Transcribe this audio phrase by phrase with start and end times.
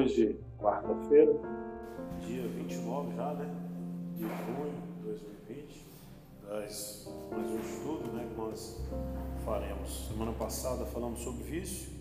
[0.00, 1.30] Hoje, quarta-feira.
[2.20, 3.54] Dia 29 já, né?
[4.14, 5.86] De junho de 2020.
[6.48, 8.80] Das, mais um estudo né, que nós
[9.44, 10.08] faremos.
[10.08, 11.92] Semana passada falamos sobre vício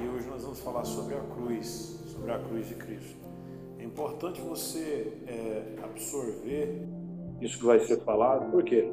[0.00, 3.18] e hoje nós vamos falar sobre a cruz, sobre a cruz de Cristo.
[3.80, 6.86] É importante você é, absorver
[7.40, 8.88] isso que vai ser falado, por quê?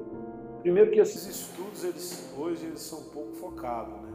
[0.64, 4.13] Primeiro que esses estudos eles, hoje eles são pouco focados, né?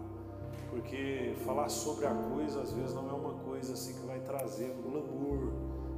[0.78, 4.70] Porque falar sobre a cruz às vezes não é uma coisa assim que vai trazer
[4.70, 5.52] um glamour,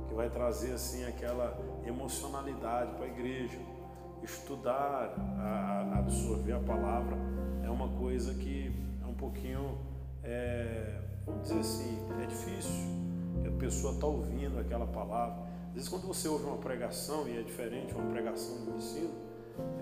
[0.08, 1.54] que vai trazer assim aquela
[1.86, 3.58] emocionalidade para a igreja.
[4.22, 7.14] Estudar, a, absorver a palavra
[7.62, 8.72] é uma coisa que
[9.02, 9.78] é um pouquinho,
[10.24, 12.72] é, vamos dizer assim, é difícil.
[13.46, 15.44] A pessoa está ouvindo aquela palavra.
[15.68, 19.12] Às vezes quando você ouve uma pregação e é diferente uma pregação do ensino,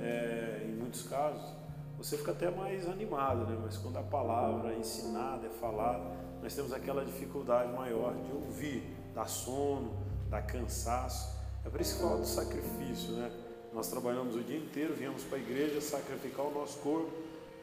[0.01, 1.55] é, em muitos casos,
[1.99, 3.59] você fica até mais animado, né?
[3.61, 6.05] Mas quando a palavra é ensinada, é falada,
[6.41, 9.91] nós temos aquela dificuldade maior de ouvir, dá sono,
[10.31, 11.37] dá cansaço.
[11.67, 13.33] É por isso que fala do sacrifício, né?
[13.73, 17.11] Nós trabalhamos o dia inteiro, viemos para a igreja sacrificar o nosso corpo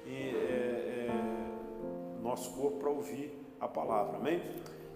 [0.05, 4.41] e é, é, nosso corpo para ouvir a palavra, amém?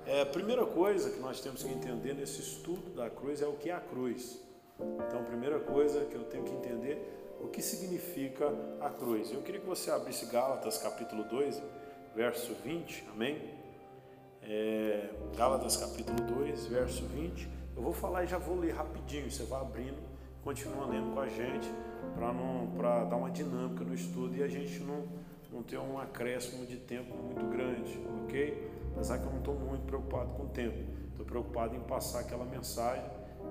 [0.06, 3.54] É, a primeira coisa que nós temos que entender nesse estudo da cruz é o
[3.54, 4.42] que é a cruz.
[4.80, 8.52] Então, a primeira coisa que eu tenho que entender o que significa
[8.82, 9.32] a cruz.
[9.32, 11.62] Eu queria que você abrisse Gálatas capítulo 2,
[12.16, 13.42] verso 20, amém?
[14.44, 17.50] É, Gálatas capítulo 2, verso 20.
[17.76, 19.98] Eu vou falar e já vou ler rapidinho, você vai abrindo,
[20.44, 21.70] continua lendo com a gente,
[22.78, 25.08] para dar uma dinâmica no estudo e a gente não,
[25.52, 28.70] não ter um acréscimo de tempo muito grande, ok?
[28.94, 30.78] Apesar que eu não estou muito preocupado com o tempo,
[31.12, 33.04] estou preocupado em passar aquela mensagem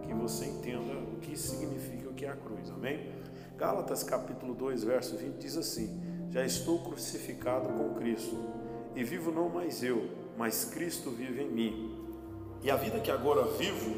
[0.03, 3.18] que você entenda o que significa o que é a cruz, amém?
[3.59, 8.39] Gálatas capítulo 2, verso 20 diz assim: Já estou crucificado com Cristo,
[8.95, 11.99] e vivo não mais eu, mas Cristo vive em mim.
[12.63, 13.97] E a vida que agora vivo,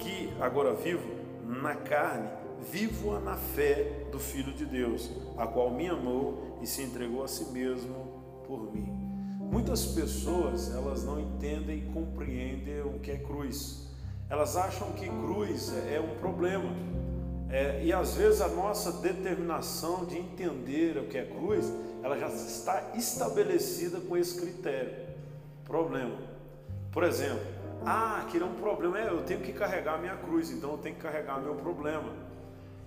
[0.00, 1.08] que agora vivo
[1.46, 2.28] na carne,
[2.72, 5.08] vivo-a na fé do Filho de Deus,
[5.38, 8.92] a qual me amou e se entregou a si mesmo por mim.
[9.38, 13.88] Muitas pessoas, elas não entendem e compreendem o que é cruz.
[14.28, 16.74] Elas acham que cruz é um problema
[17.52, 21.70] é, e às vezes a nossa determinação de entender o que é cruz,
[22.02, 24.92] ela já está estabelecida com esse critério.
[25.62, 26.16] Problema.
[26.90, 27.44] Por exemplo,
[27.84, 30.94] ah, aquilo é um problema, é, eu tenho que carregar minha cruz, então eu tenho
[30.94, 32.10] que carregar meu problema.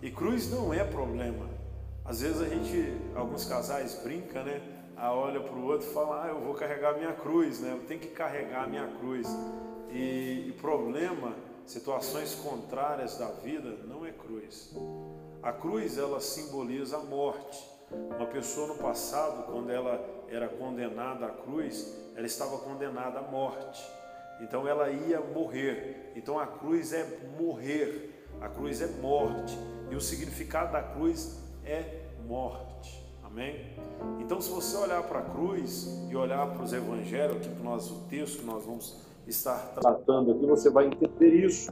[0.01, 1.47] E cruz não é problema.
[2.03, 4.61] Às vezes a gente, alguns casais brincam, né?
[4.97, 7.71] Ah, olha para o outro e fala, ah, eu vou carregar minha cruz, né?
[7.71, 9.27] Eu tenho que carregar minha cruz.
[9.91, 11.33] E, e problema
[11.65, 14.75] situações contrárias da vida não cruz.
[15.41, 17.63] A cruz ela simboliza a morte.
[18.15, 23.85] Uma pessoa no passado, quando ela era condenada à cruz, ela estava condenada à morte.
[24.41, 26.11] Então ela ia morrer.
[26.15, 27.05] Então a cruz é
[27.39, 28.11] morrer.
[28.41, 29.57] A cruz é morte.
[29.89, 33.05] E o significado da cruz é morte.
[33.23, 33.65] Amém?
[34.19, 37.91] Então, se você olhar para a cruz e olhar para os evangelhos, aqui que nós,
[37.91, 38.97] o texto que nós vamos
[39.27, 41.71] estar tratando aqui, você vai entender isso.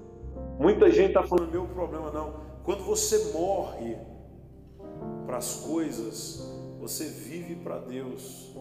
[0.59, 2.42] Muita gente está falando, meu problema não.
[2.63, 3.97] Quando você morre
[5.25, 6.41] para as coisas,
[6.79, 8.51] você vive para Deus.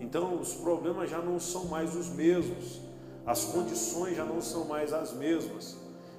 [0.00, 2.80] Então os problemas já não são mais os mesmos,
[3.26, 5.76] as condições já não são mais as mesmas.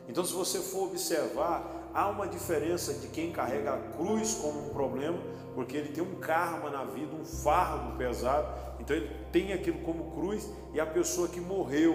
[0.09, 4.69] Então, se você for observar, há uma diferença de quem carrega a cruz como um
[4.69, 5.19] problema,
[5.53, 8.47] porque ele tem um karma na vida, um fardo pesado,
[8.79, 11.93] então ele tem aquilo como cruz, e a pessoa que morreu,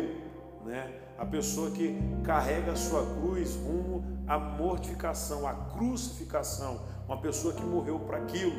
[0.65, 1.00] né?
[1.17, 7.63] A pessoa que carrega a sua cruz rumo à mortificação, à crucificação, uma pessoa que
[7.63, 8.57] morreu para aquilo.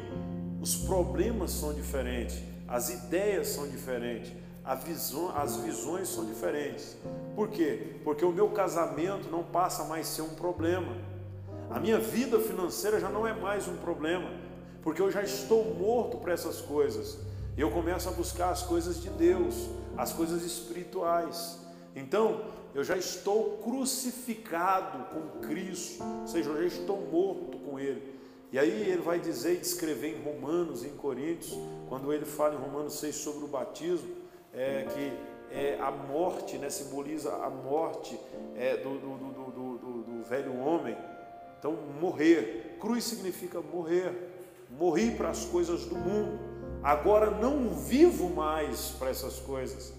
[0.61, 4.31] Os problemas são diferentes, as ideias são diferentes,
[4.73, 6.97] visão, as visões são diferentes.
[7.35, 7.97] Por quê?
[8.03, 10.95] Porque o meu casamento não passa mais a ser um problema.
[11.69, 14.29] A minha vida financeira já não é mais um problema,
[14.81, 17.17] porque eu já estou morto para essas coisas.
[17.57, 21.59] Eu começo a buscar as coisas de Deus, as coisas espirituais.
[21.95, 22.41] Então,
[22.73, 28.15] eu já estou crucificado com Cristo, ou seja, eu já estou morto com Ele.
[28.51, 31.57] E aí ele vai dizer e descrever em Romanos, em Coríntios,
[31.89, 34.07] quando ele fala em Romanos 6 sobre o batismo,
[34.53, 38.17] é, que é, a morte né, simboliza a morte
[38.55, 40.95] é, do, do, do, do, velho homem.
[41.59, 44.13] Então, morrer, cruz significa morrer,
[44.69, 46.39] morri para as coisas do mundo,
[46.81, 49.93] agora não vivo mais para essas coisas,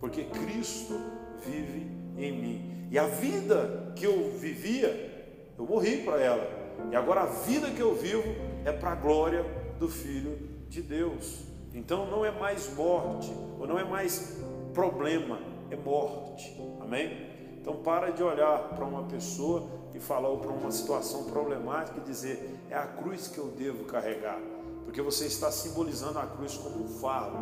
[0.00, 0.98] porque Cristo
[1.40, 2.88] vive em mim.
[2.90, 6.60] E a vida que eu vivia, eu morri para ela.
[6.90, 8.24] E agora a vida que eu vivo
[8.64, 9.44] é para a glória
[9.78, 10.38] do Filho
[10.68, 11.40] de Deus.
[11.74, 14.38] Então não é mais morte, ou não é mais
[14.74, 15.38] problema,
[15.70, 16.56] é morte.
[16.80, 17.28] Amém?
[17.60, 22.58] Então para de olhar para uma pessoa e falar para uma situação problemática e dizer
[22.70, 24.38] é a cruz que eu devo carregar,
[24.84, 27.36] porque você está simbolizando a cruz como um fardo.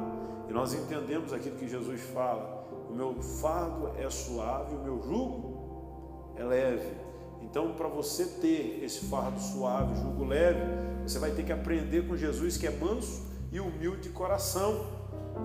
[0.49, 2.58] E nós entendemos aquilo que Jesus fala:
[2.89, 6.97] o meu fardo é suave, o meu jugo é leve.
[7.43, 10.61] Então, para você ter esse fardo suave, jugo leve,
[11.03, 14.87] você vai ter que aprender com Jesus que é manso e humilde de coração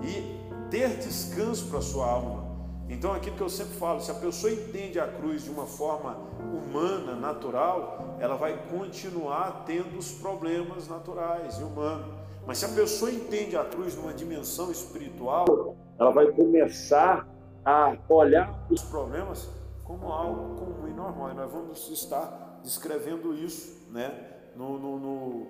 [0.02, 2.44] e ter descanso para a sua alma.
[2.88, 6.16] Então, aquilo que eu sempre falo, se a pessoa entende a cruz de uma forma
[6.52, 12.06] humana, natural, ela vai continuar tendo os problemas naturais e humanos.
[12.46, 17.26] Mas se a pessoa entende a cruz numa dimensão espiritual, ela vai começar
[17.64, 19.48] a olhar os problemas
[19.84, 21.30] como algo comum e normal.
[21.30, 24.12] E nós vamos estar descrevendo isso né,
[24.54, 25.46] no, no, no,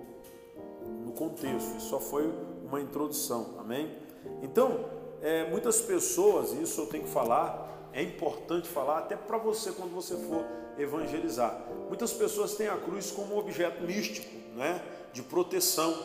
[1.05, 1.77] no contexto.
[1.77, 2.31] Isso só foi
[2.63, 3.55] uma introdução.
[3.59, 3.97] Amém?
[4.41, 4.85] Então,
[5.21, 9.93] é, muitas pessoas, isso eu tenho que falar, é importante falar até para você quando
[9.93, 10.45] você for
[10.77, 11.65] evangelizar.
[11.87, 14.81] Muitas pessoas têm a cruz como um objeto místico, né,
[15.13, 15.95] de proteção.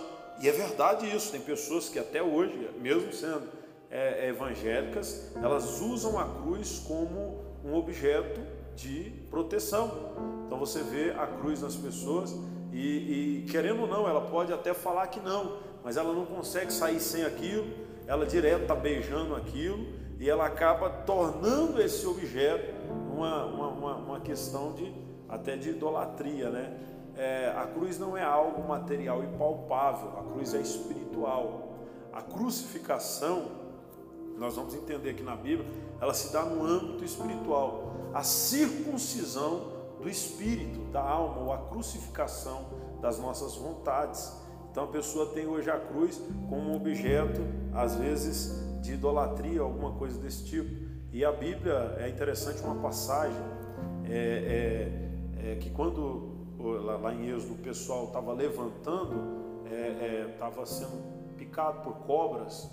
[0.40, 1.32] E é verdade isso.
[1.32, 3.48] Tem pessoas que até hoje, mesmo sendo
[3.90, 8.40] é, evangélicas, elas usam a cruz como um objeto
[8.76, 10.12] de proteção.
[10.46, 12.34] Então você vê a cruz nas pessoas
[12.72, 16.72] e, e querendo ou não, ela pode até falar que não, mas ela não consegue
[16.72, 19.86] sair sem aquilo ela direto está beijando aquilo
[20.18, 22.74] e ela acaba tornando esse objeto
[23.08, 24.92] uma, uma, uma, uma questão de
[25.28, 26.76] até de idolatria, né?
[27.16, 31.68] É, a cruz não é algo material e palpável, a cruz é espiritual.
[32.12, 33.46] A crucificação,
[34.40, 35.68] nós vamos entender aqui na Bíblia,
[36.00, 37.94] ela se dá no âmbito espiritual.
[38.14, 39.70] A circuncisão
[40.00, 42.64] do espírito, da alma, ou a crucificação
[43.02, 44.32] das nossas vontades.
[44.70, 47.42] Então a pessoa tem hoje a cruz como um objeto,
[47.74, 50.88] às vezes, de idolatria, alguma coisa desse tipo.
[51.12, 53.36] E a Bíblia é interessante uma passagem
[54.08, 59.16] é, é, é que quando lá, em Êxodo o pessoal estava levantando,
[60.32, 62.70] estava é, é, sendo picado por cobras,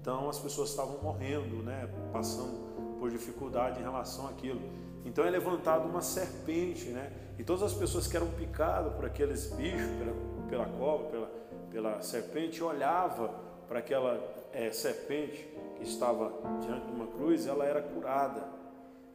[0.00, 4.60] então as pessoas estavam morrendo, né, passando por dificuldade em relação àquilo.
[5.04, 7.12] Então é levantado uma serpente, né?
[7.38, 10.14] E todas as pessoas que eram picadas por aqueles bichos, pela,
[10.48, 11.30] pela cobra, pela,
[11.70, 13.28] pela serpente, olhava
[13.68, 14.20] para aquela
[14.52, 18.42] é, serpente que estava diante de uma cruz, ela era curada.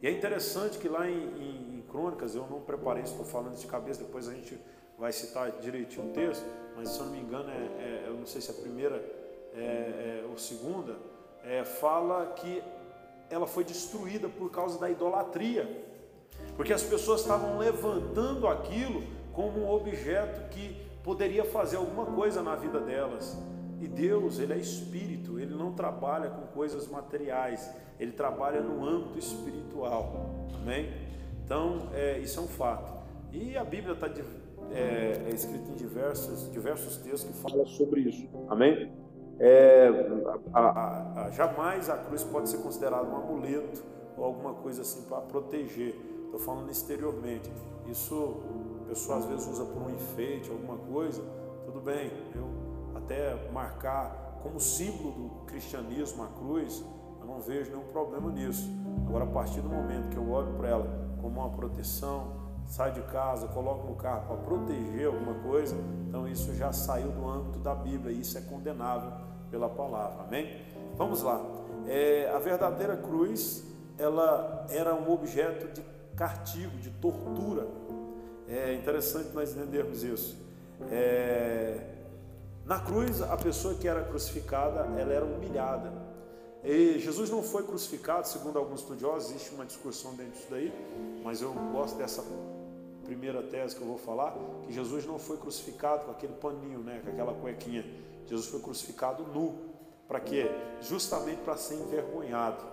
[0.00, 3.66] E é interessante que lá em, em, em Crônicas, eu não preparei, estou falando de
[3.66, 4.58] cabeça, depois a gente
[4.98, 6.44] vai citar direitinho o texto,
[6.76, 9.23] mas se eu não me engano, é, é eu não sei se é a primeira
[9.54, 10.96] é, é ou segunda,
[11.44, 12.62] é, fala que
[13.30, 15.84] ela foi destruída por causa da idolatria,
[16.56, 19.02] porque as pessoas estavam levantando aquilo
[19.32, 23.36] como um objeto que poderia fazer alguma coisa na vida delas.
[23.80, 29.18] E Deus, Ele é espírito, Ele não trabalha com coisas materiais, Ele trabalha no âmbito
[29.18, 30.46] espiritual.
[30.54, 30.90] Amém?
[31.44, 32.92] Então, é, isso é um fato.
[33.32, 34.06] E a Bíblia está
[34.72, 38.28] é, é escrita em diversos, diversos textos que falam sobre isso.
[38.48, 38.90] Amém?
[39.38, 39.88] É,
[40.52, 43.82] a, a, a, jamais a cruz pode ser considerada um amuleto
[44.16, 45.94] ou alguma coisa assim para proteger.
[46.24, 47.50] Estou falando exteriormente.
[47.88, 48.36] Isso
[48.84, 51.22] a pessoa às vezes usa por um enfeite, alguma coisa.
[51.64, 52.48] Tudo bem, eu
[52.94, 56.84] até marcar como símbolo do cristianismo a cruz,
[57.20, 58.70] eu não vejo nenhum problema nisso.
[59.06, 63.02] Agora, a partir do momento que eu olho para ela como uma proteção, sai de
[63.02, 65.76] casa, coloco no carro para proteger alguma coisa,
[66.08, 69.12] então isso já saiu do âmbito da Bíblia e isso é condenável
[69.54, 70.24] pela palavra.
[70.24, 70.60] Amém?
[70.96, 71.40] Vamos lá.
[71.86, 73.62] É, a verdadeira cruz,
[73.96, 75.80] ela era um objeto de
[76.16, 77.68] castigo, de tortura.
[78.48, 80.36] É interessante nós entendermos isso.
[80.90, 81.78] É,
[82.66, 85.92] na cruz, a pessoa que era crucificada, ela era humilhada.
[86.64, 90.72] E Jesus não foi crucificado, segundo alguns estudiosos, existe uma discussão dentro disso daí,
[91.22, 92.24] mas eu gosto dessa
[93.04, 94.34] primeira tese que eu vou falar,
[94.66, 97.84] que Jesus não foi crucificado com aquele paninho, né, com aquela cuequinha.
[98.26, 99.54] Jesus foi crucificado nu.
[100.06, 100.50] Para quê?
[100.80, 102.64] Justamente para ser envergonhado.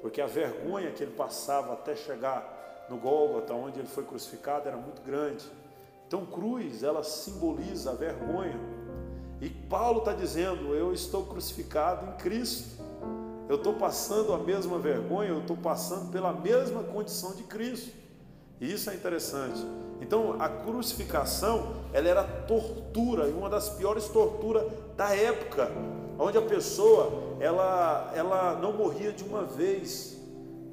[0.00, 4.76] Porque a vergonha que ele passava até chegar no Gólgota, onde ele foi crucificado, era
[4.76, 5.44] muito grande.
[6.06, 8.58] Então, cruz, ela simboliza a vergonha
[9.44, 12.82] e Paulo está dizendo: Eu estou crucificado em Cristo.
[13.46, 17.94] Eu estou passando a mesma vergonha, eu estou passando pela mesma condição de Cristo.
[18.60, 19.64] E isso é interessante.
[20.00, 24.64] Então, a crucificação, ela era tortura, e uma das piores torturas
[24.96, 25.70] da época,
[26.18, 30.18] onde a pessoa, ela, ela não morria de uma vez.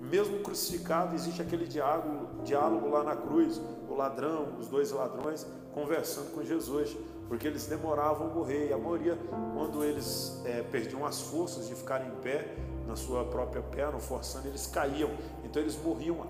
[0.01, 6.33] Mesmo crucificado, existe aquele diálogo, diálogo lá na cruz, o ladrão, os dois ladrões conversando
[6.33, 6.97] com Jesus.
[7.31, 8.67] porque eles demoravam a morrer.
[8.67, 9.17] E a maioria,
[9.53, 12.53] quando eles é, perdiam as forças de ficar em pé,
[12.91, 15.09] na sua própria perna, forçando, eles caíam.
[15.43, 16.27] Então eles morriam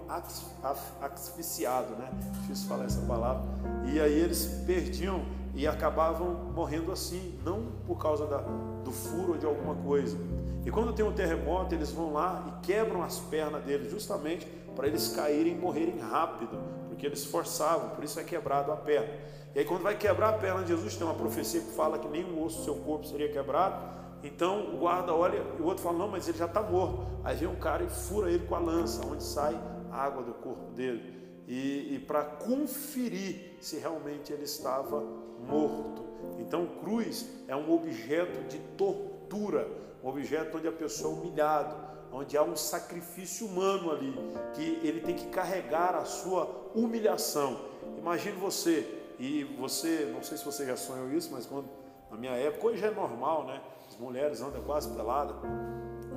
[1.02, 2.10] asfixiados, né?
[2.42, 3.44] Difícil falar essa palavra.
[3.92, 5.26] E aí eles perdiam
[5.56, 10.18] e acabavam morrendo assim, não por causa da, do furo ou de alguma coisa.
[10.64, 14.88] E quando tem um terremoto, eles vão lá e quebram as pernas deles, justamente para
[14.88, 19.12] eles caírem e morrerem rápido, porque eles forçavam, por isso é quebrado a perna.
[19.54, 22.08] E aí, quando vai quebrar a perna de Jesus, tem uma profecia que fala que
[22.08, 24.01] nenhum osso do seu corpo seria quebrado.
[24.24, 27.06] Então o guarda olha e o outro fala: Não, mas ele já está morto.
[27.24, 29.60] Aí vem um cara e fura ele com a lança, onde sai
[29.92, 31.20] a água do corpo dele.
[31.48, 35.04] E, e para conferir se realmente ele estava
[35.48, 36.06] morto.
[36.40, 39.68] Então, cruz é um objeto de tortura,
[40.04, 41.76] um objeto onde a pessoa é humilhada,
[42.12, 44.14] onde há um sacrifício humano ali,
[44.54, 47.60] que ele tem que carregar a sua humilhação.
[47.98, 51.70] Imagine você, e você, não sei se você já sonhou isso, mas quando
[52.10, 53.62] na minha época, hoje é normal, né?
[54.02, 55.36] Mulheres andam quase peladas,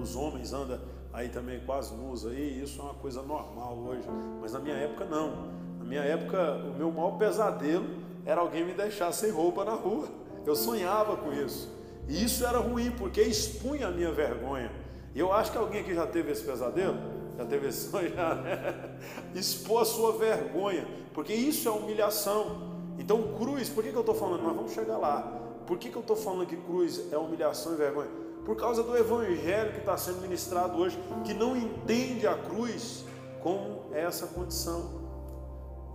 [0.01, 0.81] os homens andam
[1.13, 4.09] aí também quase nus aí, isso é uma coisa normal hoje.
[4.41, 5.53] Mas na minha época não.
[5.79, 7.85] Na minha época, o meu maior pesadelo
[8.25, 10.09] era alguém me deixar sem roupa na rua.
[10.47, 11.71] Eu sonhava com isso.
[12.09, 14.73] E isso era ruim, porque expunha a minha vergonha.
[15.15, 16.97] E eu acho que alguém aqui já teve esse pesadelo,
[17.37, 18.97] já teve esse sonho, já, né?
[19.37, 22.63] A sua vergonha, porque isso é humilhação.
[22.99, 24.43] Então, cruz, por que, que eu estou falando?
[24.43, 25.44] Nós vamos chegar lá.
[25.67, 28.11] Por que, que eu estou falando que cruz é humilhação e vergonha?
[28.45, 33.05] Por causa do evangelho que está sendo ministrado hoje, que não entende a cruz
[33.43, 35.03] como essa condição.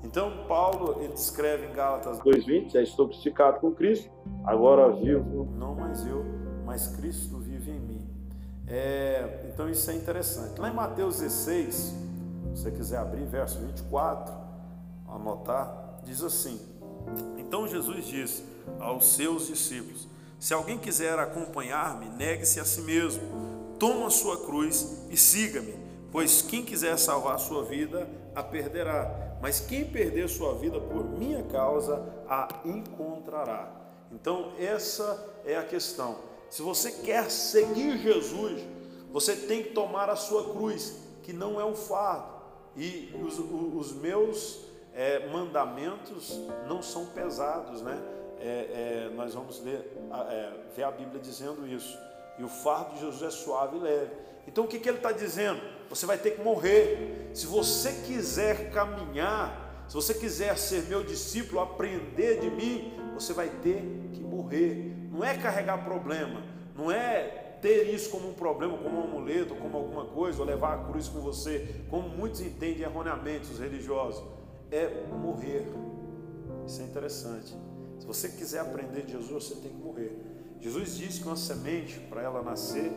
[0.04, 4.10] Então, Paulo, ele descreve em Gálatas 2,20: Já estou crucificado com Cristo,
[4.44, 5.48] agora vivo.
[5.58, 6.26] Não mais eu,
[6.66, 8.10] mas Cristo vive em mim.
[8.68, 10.60] É, então, isso é interessante.
[10.60, 11.96] Lá em Mateus 16, se
[12.52, 14.34] você quiser abrir, verso 24,
[15.08, 16.60] anotar, diz assim:
[17.38, 18.44] Então Jesus disse
[18.80, 20.08] aos seus discípulos:
[20.40, 25.76] Se alguém quiser acompanhar-me, negue-se a si mesmo, toma a sua cruz e siga-me,
[26.12, 31.44] pois quem quiser salvar sua vida, a perderá mas quem perder sua vida por minha
[31.44, 33.72] causa a encontrará.
[34.12, 36.18] Então, essa é a questão.
[36.50, 38.62] Se você quer seguir Jesus,
[39.12, 42.40] você tem que tomar a sua cruz, que não é um fardo.
[42.76, 44.60] E os, os meus
[44.94, 48.02] é, mandamentos não são pesados, né?
[48.40, 49.92] É, é, nós vamos ler,
[50.30, 51.98] é, ver a Bíblia dizendo isso.
[52.38, 54.12] E o fardo de Jesus é suave e leve.
[54.48, 55.62] Então o que, que ele está dizendo?
[55.90, 57.32] Você vai ter que morrer.
[57.34, 63.50] Se você quiser caminhar, se você quiser ser meu discípulo, aprender de mim, você vai
[63.50, 63.82] ter
[64.14, 64.96] que morrer.
[65.12, 66.44] Não é carregar problema,
[66.76, 70.76] não é ter isso como um problema, como um amuleto, como alguma coisa, ou levar
[70.76, 74.24] a cruz com você, como muitos entendem erroneamente os religiosos.
[74.72, 75.68] É morrer.
[76.66, 77.56] Isso é interessante.
[78.00, 80.18] Se você quiser aprender de Jesus, você tem que morrer.
[80.60, 82.92] Jesus disse que uma semente, para ela nascer,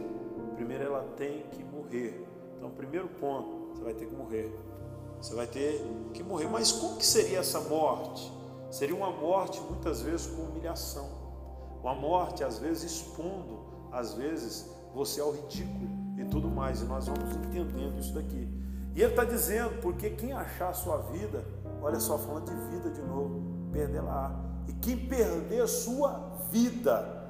[0.54, 2.26] primeiro ela tem que morrer.
[2.56, 4.52] Então, primeiro ponto, você vai ter que morrer.
[5.21, 6.49] Você vai ter que morrer.
[6.49, 8.32] Mas como que seria essa morte?
[8.71, 11.09] Seria uma morte muitas vezes com humilhação.
[11.80, 16.80] Uma morte às vezes expondo, às vezes você ao ridículo e tudo mais.
[16.80, 18.49] E nós vamos entendendo isso daqui.
[18.94, 21.44] E ele está dizendo, porque quem achar a sua vida,
[21.80, 23.40] olha só, falando de vida de novo,
[23.73, 24.51] perder lá.
[24.69, 27.23] E quem perder sua vida,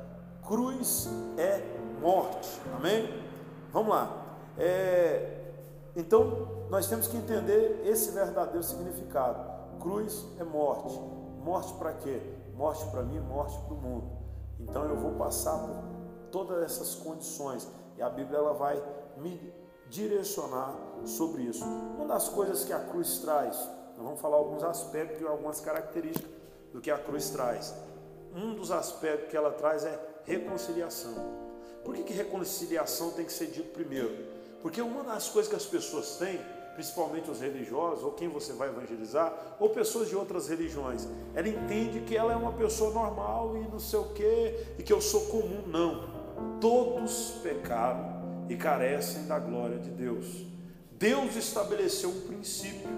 [0.47, 1.61] cruz é
[2.01, 2.61] morte.
[2.77, 3.09] Amém?
[3.73, 4.37] Vamos lá.
[4.59, 5.41] É,
[5.97, 9.79] então, nós temos que entender esse verdadeiro significado.
[9.81, 10.99] Cruz é morte.
[11.43, 12.21] Morte para quê?
[12.55, 14.11] Morte para mim, morte para o mundo.
[14.61, 15.83] Então, eu vou passar por
[16.31, 18.83] todas essas condições e a Bíblia ela vai
[19.17, 19.53] me
[19.89, 20.75] direcionar
[21.05, 21.65] sobre isso.
[21.65, 23.57] Uma das coisas que a cruz traz,
[23.97, 26.42] nós vamos falar alguns aspectos e algumas características
[26.73, 27.75] do que a cruz traz.
[28.35, 31.15] Um dos aspectos que ela traz é reconciliação.
[31.85, 34.17] Por que, que reconciliação tem que ser dito primeiro?
[34.63, 36.41] Porque uma das coisas que as pessoas têm,
[36.75, 42.01] principalmente os religiosos, ou quem você vai evangelizar, ou pessoas de outras religiões, ela entende
[42.01, 45.27] que ela é uma pessoa normal e não sei o quê, e que eu sou
[45.27, 45.65] comum.
[45.67, 46.23] Não.
[46.61, 50.27] Todos pecaram e carecem da glória de Deus.
[50.93, 52.89] Deus estabeleceu um princípio.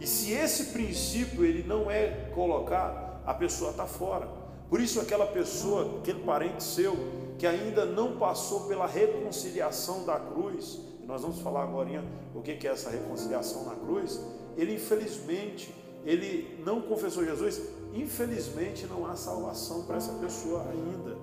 [0.00, 4.28] E se esse princípio ele não é colocado, a pessoa está fora.
[4.68, 6.96] Por isso aquela pessoa, aquele parente seu,
[7.38, 12.02] que ainda não passou pela reconciliação da cruz, e nós vamos falar agora
[12.34, 14.20] o que é essa reconciliação na cruz,
[14.56, 15.74] ele infelizmente,
[16.04, 17.60] ele não confessou Jesus,
[17.92, 21.16] infelizmente não há salvação para essa pessoa ainda.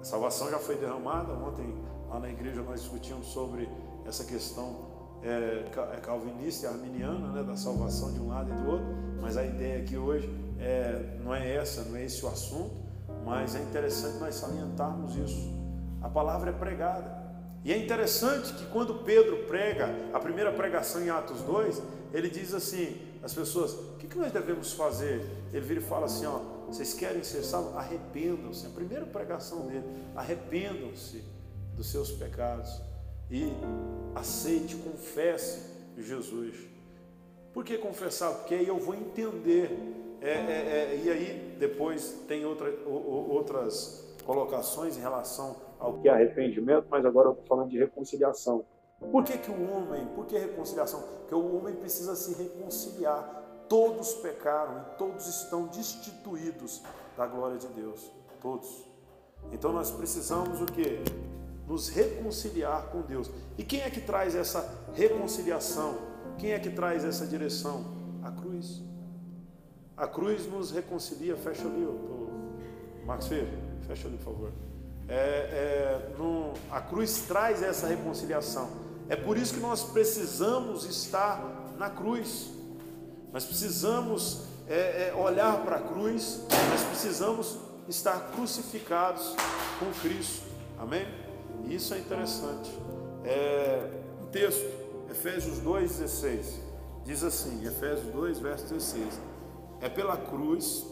[0.00, 1.74] A salvação já foi derramada, ontem
[2.08, 3.68] lá na igreja nós discutimos sobre
[4.06, 4.90] essa questão
[5.22, 8.86] é, é, calvinista e arminiana, né, da salvação de um lado e do outro,
[9.20, 10.28] mas a ideia aqui hoje
[10.60, 12.74] é, não é essa, não é esse o assunto.
[13.24, 15.52] mas é interessante nós salientarmos isso.
[16.02, 17.20] A palavra é pregada.
[17.64, 22.54] E é interessante que quando Pedro prega, a primeira pregação em Atos 2, ele diz
[22.54, 25.26] assim: as pessoas, o que nós devemos fazer?
[25.52, 27.76] Ele vira e fala assim: ó, vocês querem ser salvos?
[27.76, 28.66] Arrependam-se.
[28.66, 29.84] A primeira pregação dele:
[30.16, 31.22] arrependam-se
[31.76, 32.80] dos seus pecados
[33.30, 33.52] e
[34.14, 36.56] aceite, confesse Jesus.
[37.52, 38.32] Por que confessar?
[38.32, 39.99] Porque aí eu vou entender.
[40.20, 46.12] É, é, é, e aí depois tem outra, outras colocações em relação ao que é
[46.12, 48.64] arrependimento, mas agora eu estou falando de reconciliação.
[49.10, 51.00] Por que, que o homem, por que reconciliação?
[51.00, 53.38] Porque o homem precisa se reconciliar.
[53.66, 56.82] Todos pecaram e todos estão destituídos
[57.16, 58.10] da glória de Deus.
[58.42, 58.84] Todos.
[59.52, 60.98] Então nós precisamos o que?
[61.66, 63.30] Nos reconciliar com Deus.
[63.56, 65.96] E quem é que traz essa reconciliação?
[66.36, 67.84] Quem é que traz essa direção?
[68.22, 68.89] A cruz.
[70.00, 71.36] A cruz nos reconcilia.
[71.36, 72.30] Fecha ali, o
[73.04, 73.50] Max Feira.
[73.86, 74.52] Fecha ali, por favor.
[75.06, 78.70] É, é, no, a cruz traz essa reconciliação.
[79.10, 81.44] É por isso que nós precisamos estar
[81.76, 82.50] na cruz.
[83.30, 86.40] Nós precisamos é, é, olhar para a cruz,
[86.70, 89.34] nós precisamos estar crucificados
[89.78, 90.46] com Cristo.
[90.78, 91.06] Amém?
[91.68, 92.70] Isso é interessante.
[93.22, 93.86] É,
[94.22, 94.64] um texto,
[95.10, 96.54] Efésios 2,16,
[97.04, 99.29] diz assim: Efésios 2, verso 16:
[99.80, 100.86] É pela cruz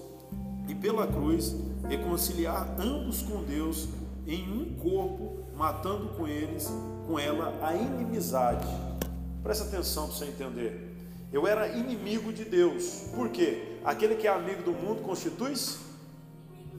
[0.67, 1.55] e pela cruz
[1.89, 3.89] reconciliar ambos com Deus
[4.27, 6.71] em um corpo, matando com eles,
[7.07, 8.67] com ela, a inimizade.
[9.43, 10.97] Presta atenção para você entender.
[11.33, 13.05] Eu era inimigo de Deus.
[13.15, 13.79] Por quê?
[13.85, 15.79] Aquele que é amigo do mundo constitui-se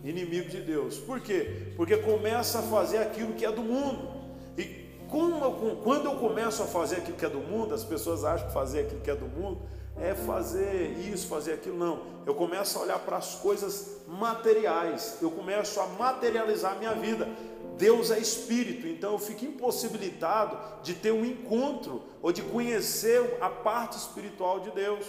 [0.04, 0.98] inimigo de Deus.
[0.98, 1.74] Por quê?
[1.76, 4.20] Porque começa a fazer aquilo que é do mundo.
[4.58, 8.48] E eu, quando eu começo a fazer aquilo que é do mundo, as pessoas acham
[8.48, 9.60] que fazer aquilo que é do mundo
[10.02, 11.78] é fazer isso, fazer aquilo.
[11.78, 12.02] Não.
[12.26, 15.18] Eu começo a olhar para as coisas materiais.
[15.22, 17.28] Eu começo a materializar a minha vida.
[17.78, 23.50] Deus é espírito, então eu fico impossibilitado de ter um encontro ou de conhecer a
[23.50, 25.06] parte espiritual de Deus.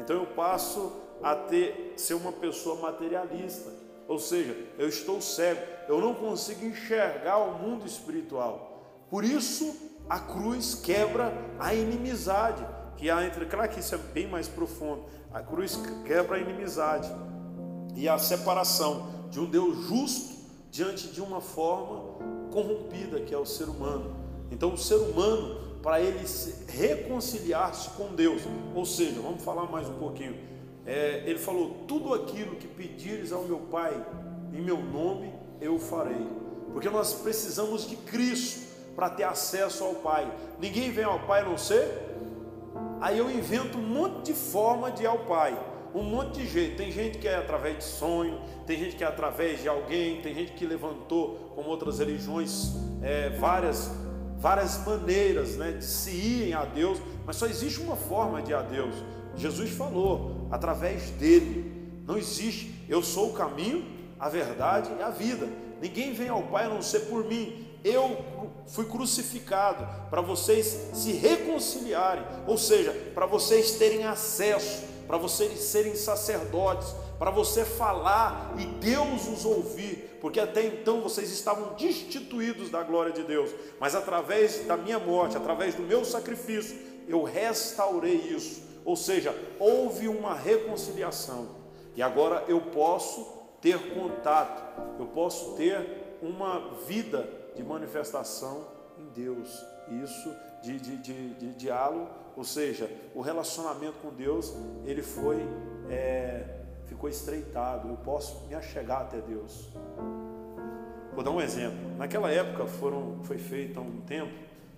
[0.00, 3.72] Então eu passo a ter ser uma pessoa materialista,
[4.08, 8.82] ou seja, eu estou cego, eu não consigo enxergar o mundo espiritual.
[9.08, 9.76] Por isso
[10.08, 15.04] a cruz quebra a inimizade que há entre, claro que isso é bem mais profundo.
[15.32, 17.10] A cruz quebra a inimizade
[17.94, 20.36] e a separação de um Deus justo
[20.70, 22.16] diante de uma forma
[22.52, 24.14] corrompida que é o ser humano.
[24.50, 26.24] Então, o ser humano, para ele
[26.68, 28.42] reconciliar-se com Deus,
[28.74, 30.36] ou seja, vamos falar mais um pouquinho.
[30.86, 33.94] É, ele falou: Tudo aquilo que pedires ao meu Pai,
[34.52, 36.26] em meu nome, eu farei.
[36.72, 40.30] Porque nós precisamos de Cristo para ter acesso ao Pai.
[40.60, 42.06] Ninguém vem ao Pai a não ser.
[43.00, 45.56] Aí eu invento um monte de forma de ir ao Pai
[45.96, 46.76] um monte de jeito.
[46.76, 50.34] Tem gente que é através de sonho, tem gente que é através de alguém, tem
[50.34, 53.90] gente que levantou, como outras religiões, é, várias,
[54.36, 58.54] várias maneiras né, de se irem a Deus, mas só existe uma forma de ir
[58.54, 58.94] a Deus.
[59.34, 61.74] Jesus falou, através dele.
[62.06, 63.84] Não existe, eu sou o caminho,
[64.18, 65.48] a verdade e a vida.
[65.82, 67.65] Ninguém vem ao Pai a não ser por mim.
[67.86, 75.58] Eu fui crucificado para vocês se reconciliarem, ou seja, para vocês terem acesso para vocês
[75.60, 82.70] serem sacerdotes, para você falar e Deus os ouvir, porque até então vocês estavam destituídos
[82.70, 86.76] da glória de Deus, mas através da minha morte, através do meu sacrifício,
[87.08, 88.66] eu restaurei isso.
[88.84, 91.48] Ou seja, houve uma reconciliação,
[91.94, 93.26] e agora eu posso
[93.60, 94.62] ter contato,
[94.98, 98.64] eu posso ter uma vida de manifestação
[98.96, 99.64] em Deus,
[100.04, 105.38] isso de, de, de, de diálogo ou seja, o relacionamento com Deus ele foi
[105.88, 107.88] é, ficou estreitado.
[107.88, 109.70] Eu posso me achegar até Deus.
[111.14, 111.96] Vou dar um exemplo.
[111.96, 114.36] Naquela época foram, foi feito um templo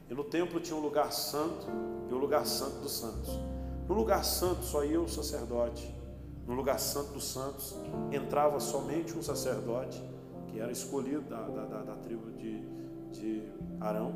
[0.08, 1.66] e no templo tinha um lugar santo
[2.08, 3.36] e o um lugar santo dos santos.
[3.88, 5.92] No lugar santo só ia o sacerdote.
[6.46, 7.74] No lugar santo dos santos
[8.12, 10.00] entrava somente um sacerdote
[10.60, 12.60] era escolhido da, da, da, tribo de,
[13.10, 13.42] de
[13.80, 14.12] Arão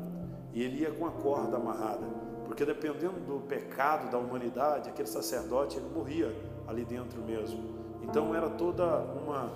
[0.53, 2.05] e ele ia com a corda amarrada.
[2.45, 6.35] Porque dependendo do pecado da humanidade, aquele sacerdote ele morria
[6.67, 7.59] ali dentro mesmo.
[8.03, 9.51] Então era toda uma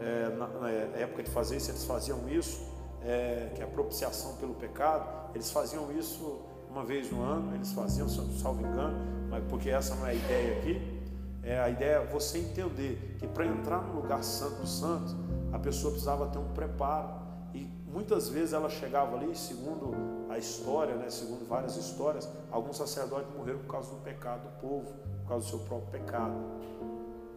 [0.00, 2.60] é, na, na, época de fazer isso, eles faziam isso,
[3.02, 7.72] é, que é a propiciação pelo pecado, eles faziam isso uma vez no ano, eles
[7.72, 8.98] faziam, salvo engano,
[9.30, 10.96] mas porque essa não é a ideia aqui.
[11.42, 15.14] É, a ideia é você entender que para entrar no lugar santo dos santos,
[15.52, 17.26] a pessoa precisava ter um preparo.
[17.54, 19.94] E muitas vezes ela chegava ali, segundo
[20.28, 24.92] a história, né, segundo várias histórias, alguns sacerdotes morreram por causa do pecado do povo,
[25.22, 26.34] por causa do seu próprio pecado.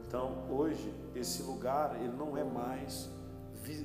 [0.08, 3.10] Então, hoje, esse lugar ele não é mais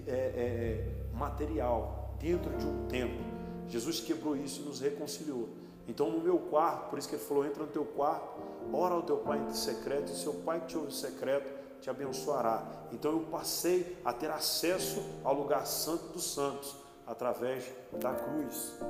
[0.07, 3.23] é, é, é, material, dentro de um templo.
[3.69, 5.51] Jesus quebrou isso e nos reconciliou.
[5.87, 8.41] Então, no meu quarto, por isso que ele falou: entra no teu quarto,
[8.73, 11.53] ora ao teu pai em secreto, e seu pai que te ouve secreto
[11.85, 12.63] te abençoará.
[12.91, 16.75] Então, eu passei a ter acesso ao lugar santo dos santos
[17.07, 17.71] através
[18.01, 18.81] da cruz.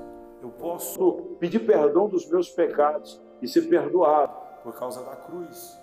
[0.41, 5.77] Eu posso pedir perdão dos meus pecados e ser perdoado por causa da cruz.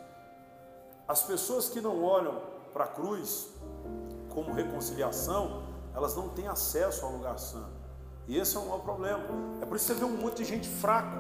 [1.06, 3.52] As pessoas que não olham para a cruz
[4.30, 7.82] como reconciliação, elas não têm acesso ao lugar santo.
[8.26, 9.22] E esse é um maior problema.
[9.62, 11.18] É por isso que você vê um monte de gente fraca.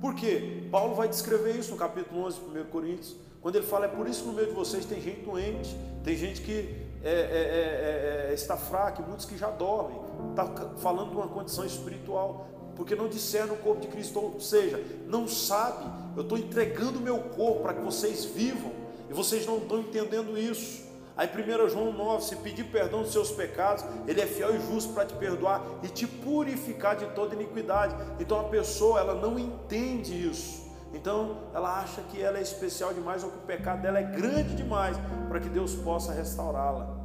[0.00, 0.66] Por quê?
[0.72, 4.06] Paulo vai descrever isso no capítulo 11 de 1 Coríntios, quando ele fala: é por
[4.08, 8.26] isso que no meio de vocês tem gente doente, tem gente que é, é, é,
[8.26, 10.00] é, é está fraca, muitos que já dormem.
[10.30, 10.46] Está
[10.78, 15.28] falando de uma condição espiritual, porque não disseram o corpo de Cristo, ou seja, não
[15.28, 15.84] sabe.
[16.16, 18.72] Eu estou entregando o meu corpo para que vocês vivam,
[19.08, 20.88] e vocês não estão entendendo isso.
[21.16, 24.92] Aí 1 João 9, se pedir perdão dos seus pecados, Ele é fiel e justo
[24.92, 27.96] para te perdoar e te purificar de toda iniquidade.
[28.20, 30.67] Então a pessoa ela não entende isso.
[30.92, 34.54] Então ela acha que ela é especial demais ou que o pecado dela é grande
[34.54, 34.96] demais
[35.28, 36.96] para que Deus possa restaurá-la.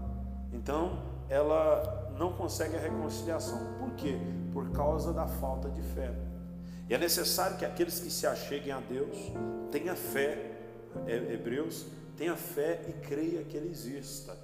[0.51, 3.59] Então ela não consegue a reconciliação.
[3.79, 4.17] Por quê?
[4.51, 6.13] Por causa da falta de fé.
[6.89, 9.17] E é necessário que aqueles que se acheguem a Deus
[9.71, 10.51] tenham fé.
[11.07, 14.37] É, Hebreus tenha fé e creia que Ele exista.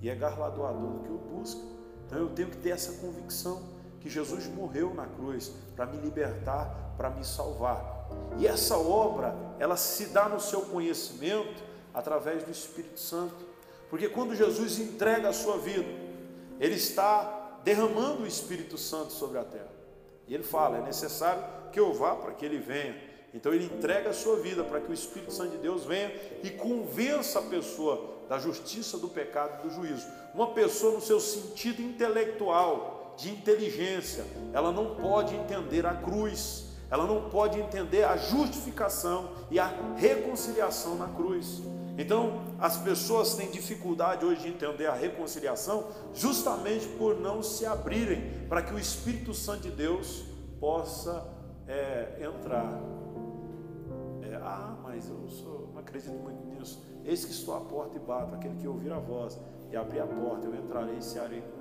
[0.00, 1.60] E é galardoador do que o busca.
[2.06, 3.62] Então eu tenho que ter essa convicção
[4.00, 7.95] que Jesus morreu na cruz para me libertar, para me salvar.
[8.38, 11.62] E essa obra, ela se dá no seu conhecimento
[11.94, 13.46] através do Espírito Santo.
[13.88, 15.88] Porque quando Jesus entrega a sua vida,
[16.60, 19.72] ele está derramando o Espírito Santo sobre a terra.
[20.28, 21.42] E ele fala: é necessário
[21.72, 22.96] que eu vá para que ele venha.
[23.32, 26.10] Então ele entrega a sua vida para que o Espírito Santo de Deus venha
[26.42, 30.06] e convença a pessoa da justiça, do pecado e do juízo.
[30.34, 37.06] Uma pessoa no seu sentido intelectual, de inteligência, ela não pode entender a cruz, ela
[37.06, 41.62] não pode entender a justificação e a reconciliação na cruz.
[41.98, 48.46] Então, as pessoas têm dificuldade hoje de entender a reconciliação justamente por não se abrirem
[48.48, 50.24] para que o Espírito Santo de Deus
[50.60, 51.26] possa
[51.66, 52.96] é, entrar
[54.46, 56.80] ah, mas eu sou, não acredito muito nisso.
[57.04, 59.38] Eis que estou à porta e bato, aquele que ouvir a voz
[59.70, 61.55] e abrir a porta, eu entrarei e cearei com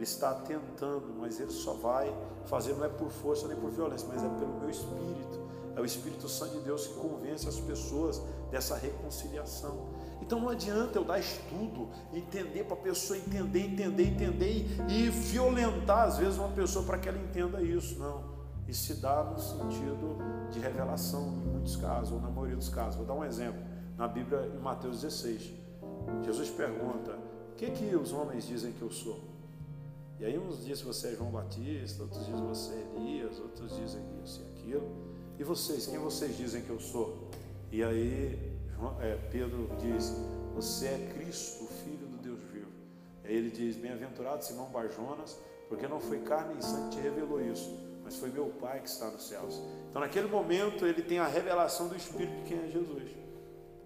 [0.00, 0.04] ele.
[0.04, 2.12] Está tentando, mas ele só vai
[2.46, 5.40] fazer, não é por força nem por violência, mas é pelo meu espírito.
[5.76, 9.88] É o Espírito Santo de Deus que convence as pessoas dessa reconciliação.
[10.20, 16.08] Então não adianta eu dar estudo, entender para a pessoa entender, entender, entender e, violentar
[16.08, 17.98] às vezes uma pessoa para que ela entenda isso.
[17.98, 18.22] Não.
[18.66, 20.18] E se dá no sentido
[20.50, 22.96] de revelação, em muitos casos, ou na maioria dos casos.
[22.96, 23.62] Vou dar um exemplo.
[23.96, 25.52] Na Bíblia, em Mateus 16,
[26.24, 27.12] Jesus pergunta:
[27.52, 29.29] O que, que os homens dizem que eu sou?
[30.20, 33.76] E aí, uns que você é João Batista, outros dizem que você é Elias, outros
[33.76, 34.88] dizem isso e aquilo.
[35.38, 37.30] E vocês, quem vocês dizem que eu sou?
[37.72, 38.38] E aí,
[39.00, 40.12] é, Pedro diz:
[40.54, 42.70] Você é Cristo, Filho do Deus vivo.
[43.24, 47.40] Aí ele diz: Bem-aventurado Simão Barjonas, porque não foi carne e sangue que te revelou
[47.40, 49.62] isso mas foi meu Pai que está nos céus.
[49.88, 53.04] Então, naquele momento, ele tem a revelação do Espírito de quem é Jesus,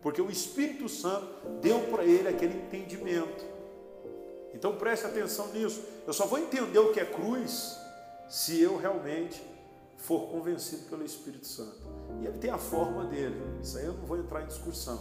[0.00, 1.26] porque o Espírito Santo
[1.60, 3.44] deu para ele aquele entendimento.
[4.54, 5.82] Então, preste atenção nisso.
[6.06, 7.76] Eu só vou entender o que é cruz
[8.28, 9.42] se eu realmente
[9.98, 11.82] for convencido pelo Espírito Santo.
[12.20, 15.00] E ele tem a forma dele, isso aí eu não vou entrar em discussão,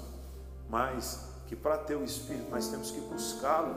[0.69, 3.75] mas que para ter o Espírito nós temos que buscá-lo,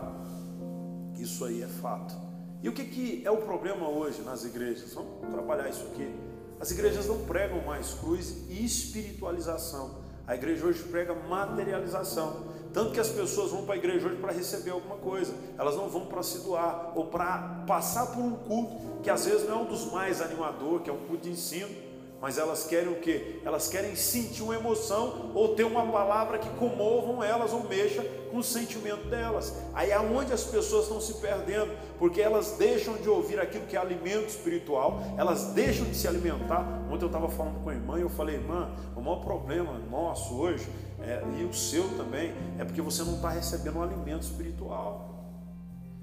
[1.19, 2.15] isso aí é fato.
[2.63, 4.95] E o que, que é o problema hoje nas igrejas?
[4.95, 6.15] Vamos trabalhar isso aqui.
[6.59, 9.99] As igrejas não pregam mais cruz e espiritualização.
[10.27, 12.45] A igreja hoje prega materialização.
[12.77, 15.33] Tanto que as pessoas vão para a igreja hoje para receber alguma coisa.
[15.57, 19.49] Elas não vão para se doar ou para passar por um culto que às vezes
[19.49, 21.75] não é um dos mais animador, que é um culto de ensino,
[22.21, 23.41] mas elas querem o que?
[23.47, 28.37] Elas querem sentir uma emoção ou ter uma palavra que comovam elas ou mexa com
[28.37, 29.55] o sentimento delas.
[29.73, 33.75] Aí é onde as pessoas estão se perdendo, porque elas deixam de ouvir aquilo que
[33.75, 36.85] é alimento espiritual, elas deixam de se alimentar.
[36.91, 40.35] Ontem eu estava falando com a irmã e eu falei, irmã, o maior problema nosso
[40.39, 40.69] hoje,
[41.07, 45.25] é, e o seu também, é porque você não está recebendo um alimento espiritual.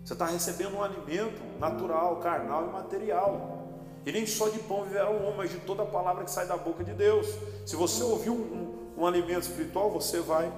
[0.04, 3.68] Você está recebendo um alimento natural, carnal e material.
[4.06, 6.48] E nem só de pão viverá o homem, mas de toda a palavra que sai
[6.48, 7.28] da boca de Deus.
[7.66, 10.52] Se você ouvir um, um, um alimento espiritual, você vai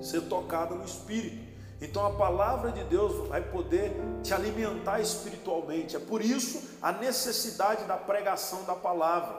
[0.00, 1.52] ser tocado no espírito.
[1.80, 5.96] Então a palavra de Deus vai poder te alimentar espiritualmente.
[5.96, 9.34] É por isso a necessidade da pregação da palavra,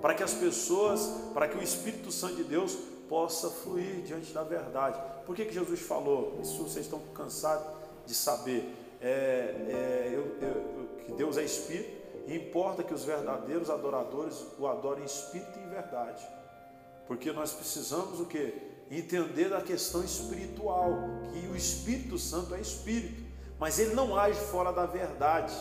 [0.00, 4.42] para que as pessoas, para que o Espírito Santo de Deus possa fluir diante da
[4.42, 5.00] verdade.
[5.24, 6.38] Por que, que Jesus falou?
[6.42, 7.66] Isso vocês estão cansados
[8.06, 8.74] de saber.
[9.00, 14.66] É, é, eu, eu, que Deus é Espírito e importa que os verdadeiros adoradores o
[14.66, 16.26] adorem em Espírito e em verdade.
[17.06, 18.54] Porque nós precisamos o que?
[18.90, 20.90] Entender da questão espiritual,
[21.32, 23.22] que o Espírito Santo é Espírito,
[23.58, 25.54] mas ele não age fora da verdade.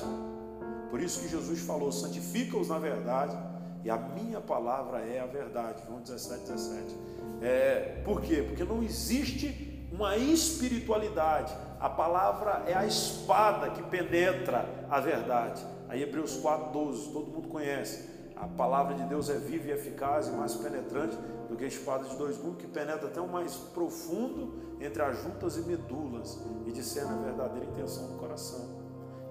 [0.89, 3.37] Por isso que Jesus falou: santifica-os na verdade,
[3.83, 5.83] e a minha palavra é a verdade.
[5.85, 6.95] João 17, 17.
[7.41, 8.43] É, por quê?
[8.47, 11.55] Porque não existe uma espiritualidade.
[11.79, 15.65] A palavra é a espada que penetra a verdade.
[15.87, 18.17] Aí Hebreus 4, 12, todo mundo conhece.
[18.35, 21.17] A palavra de Deus é viva e eficaz e mais penetrante
[21.49, 25.23] do que a espada de dois gumes, que penetra até o mais profundo entre as
[25.23, 28.77] juntas e medulas e discerne a verdadeira intenção do coração.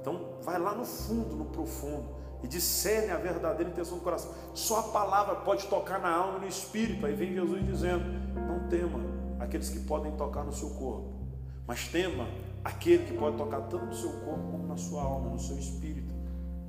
[0.01, 4.33] Então, vai lá no fundo, no profundo e discerne a verdadeira intenção do coração.
[4.55, 7.05] Só a palavra pode tocar na alma e no espírito.
[7.07, 9.01] Aí vem Jesus dizendo: Não tema
[9.39, 11.13] aqueles que podem tocar no seu corpo,
[11.67, 12.27] mas tema
[12.65, 16.15] aquele que pode tocar tanto no seu corpo como na sua alma, no seu espírito.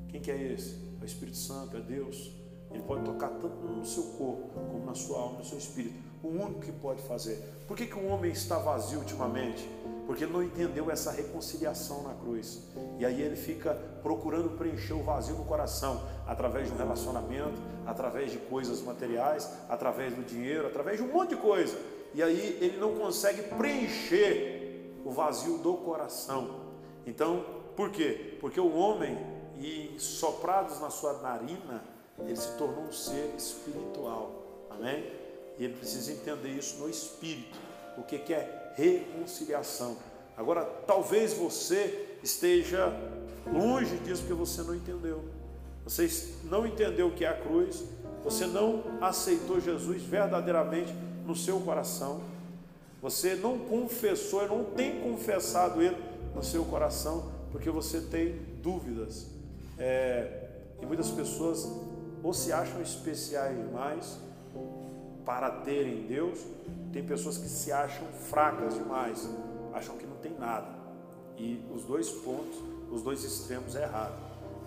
[0.07, 0.87] Quem que é esse?
[0.99, 2.31] É o Espírito Santo, é Deus.
[2.71, 6.06] Ele pode tocar tanto no seu corpo como na sua alma, no seu espírito.
[6.23, 7.37] O único que pode fazer.
[7.67, 9.69] Por que, que o homem está vazio ultimamente?
[10.05, 12.63] Porque ele não entendeu essa reconciliação na cruz.
[12.97, 18.31] E aí ele fica procurando preencher o vazio no coração, através de um relacionamento, através
[18.31, 21.77] de coisas materiais, através do dinheiro, através de um monte de coisa.
[22.13, 26.61] E aí ele não consegue preencher o vazio do coração.
[27.05, 28.37] Então, por quê?
[28.39, 29.17] Porque o homem,
[29.57, 31.83] e soprados na sua narina,
[32.19, 34.31] ele se tornou um ser espiritual.
[34.69, 35.16] Amém?
[35.59, 37.57] E ele precisa entender isso no espírito.
[37.97, 39.97] O que, é reconciliação?
[40.35, 42.93] Agora, talvez você esteja
[43.51, 45.23] longe disso porque você não entendeu.
[45.83, 46.09] Você
[46.43, 47.83] não entendeu o que é a cruz,
[48.23, 50.93] você não aceitou Jesus verdadeiramente
[51.25, 52.21] no seu coração,
[53.01, 55.97] você não confessou, não tem confessado Ele
[56.35, 59.27] no seu coração, porque você tem dúvidas.
[59.79, 60.49] É,
[60.81, 61.71] e muitas pessoas
[62.21, 64.17] ou se acham especiais demais
[65.27, 66.39] para terem Deus,
[66.93, 69.29] tem pessoas que se acham fracas demais,
[69.73, 70.69] acham que não tem nada.
[71.37, 72.57] E os dois pontos,
[72.89, 74.13] os dois extremos é errado.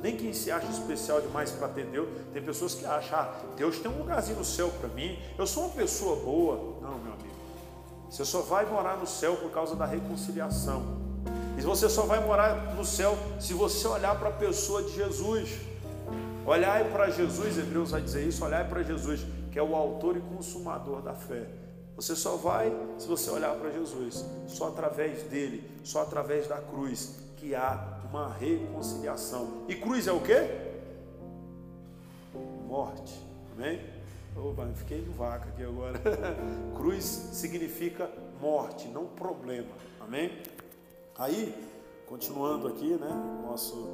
[0.02, 3.78] Nem quem se acha especial demais para ter Deus, tem pessoas que acham, ah, Deus
[3.78, 6.56] tem um lugarzinho no céu para mim, eu sou uma pessoa boa.
[6.82, 7.40] Não, meu amigo.
[8.10, 11.00] Você só vai morar no céu por causa da reconciliação.
[11.56, 15.58] E você só vai morar no céu se você olhar para a pessoa de Jesus.
[16.44, 19.20] Olhai para Jesus, Hebreus vai dizer isso, olhai para Jesus,
[19.50, 21.46] que é o autor e consumador da fé.
[21.96, 27.16] Você só vai se você olhar para Jesus, só através dele, só através da cruz,
[27.36, 29.64] que há uma reconciliação.
[29.68, 30.34] E cruz é o que?
[32.66, 33.20] Morte.
[33.52, 33.80] Amém?
[34.36, 36.00] Opa, fiquei no vaca aqui agora.
[36.76, 38.10] cruz significa
[38.40, 39.68] morte, não problema.
[40.00, 40.30] Amém?
[41.18, 41.54] Aí,
[42.06, 43.42] continuando aqui, né?
[43.44, 43.88] Nosso,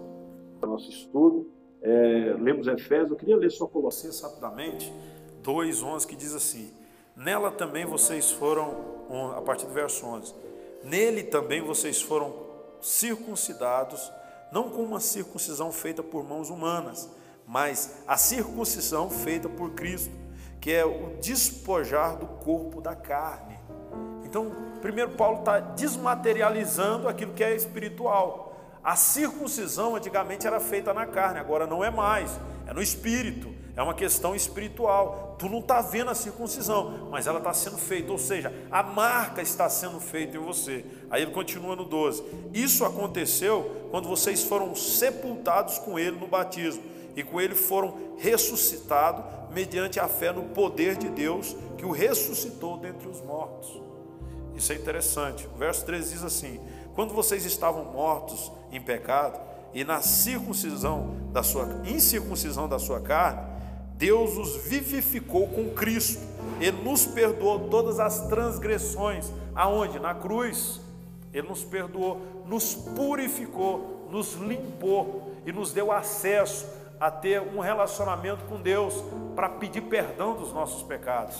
[0.61, 1.51] nosso estudo
[1.83, 4.93] é, lemos Efésios, eu queria ler só Colossenses rapidamente,
[5.47, 6.73] 2,11, que diz assim:
[7.15, 8.75] Nela também vocês foram,
[9.37, 10.35] a partir do verso 11,
[10.83, 12.35] nele também vocês foram
[12.81, 14.13] circuncidados,
[14.51, 17.09] não com uma circuncisão feita por mãos humanas,
[17.47, 20.13] mas a circuncisão feita por Cristo,
[20.61, 23.57] que é o despojar do corpo da carne.
[24.25, 24.51] Então,
[24.83, 28.57] primeiro Paulo está desmaterializando aquilo que é espiritual.
[28.83, 32.31] A circuncisão antigamente era feita na carne, agora não é mais,
[32.67, 35.37] é no espírito, é uma questão espiritual.
[35.39, 39.43] Tu não está vendo a circuncisão, mas ela está sendo feita, ou seja, a marca
[39.43, 40.85] está sendo feita em você.
[41.11, 46.83] Aí ele continua no 12: Isso aconteceu quando vocês foram sepultados com ele no batismo,
[47.15, 52.79] e com ele foram ressuscitados mediante a fé no poder de Deus que o ressuscitou
[52.79, 53.81] dentre os mortos.
[54.55, 55.47] Isso é interessante.
[55.55, 56.59] O verso 13 diz assim:
[56.95, 59.39] quando vocês estavam mortos em pecado
[59.75, 63.56] e na circuncisão da sua incircuncisão da sua carne,
[63.97, 66.23] Deus os vivificou com Cristo.
[66.61, 69.33] Ele nos perdoou todas as transgressões.
[69.55, 69.99] Aonde?
[69.99, 70.81] Na cruz.
[71.33, 76.67] Ele nos perdoou, nos purificou, nos limpou e nos deu acesso
[76.99, 79.05] a ter um relacionamento com Deus
[79.35, 81.37] para pedir perdão dos nossos pecados.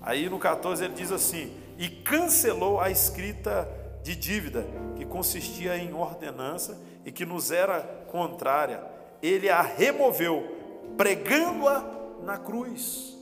[0.00, 3.68] Aí no 14 ele diz assim: e cancelou a escrita
[4.02, 8.82] de dívida que consistia em ordenança e que nos era contrária.
[9.22, 10.51] Ele a removeu,
[10.96, 11.84] pregando-a
[12.22, 13.16] na cruz.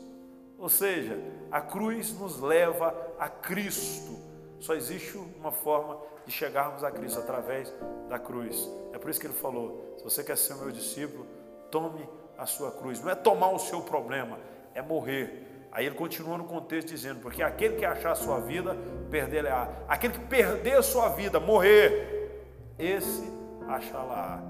[0.59, 1.19] Ou seja,
[1.51, 4.19] a cruz nos leva a Cristo.
[4.61, 7.73] Só existe uma forma de chegarmos a Cristo através
[8.09, 8.71] da cruz.
[8.93, 11.27] É por isso que ele falou: se você quer ser meu discípulo,
[11.71, 12.07] tome
[12.37, 13.01] a sua cruz.
[13.01, 14.39] Não é tomar o seu problema,
[14.75, 15.47] é morrer.
[15.73, 18.77] Aí ele continua no contexto dizendo: porque aquele que achar a sua vida,
[19.11, 19.69] perder-á.
[19.89, 23.25] Aquele que perder a sua vida, morrer, esse
[23.69, 24.43] achará.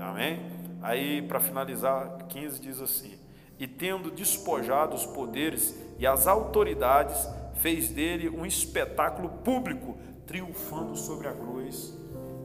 [0.00, 0.51] Amém?
[0.82, 3.14] Aí, para finalizar, 15 diz assim:
[3.58, 11.28] E tendo despojado os poderes e as autoridades, fez dele um espetáculo público, triunfando sobre
[11.28, 11.94] a cruz,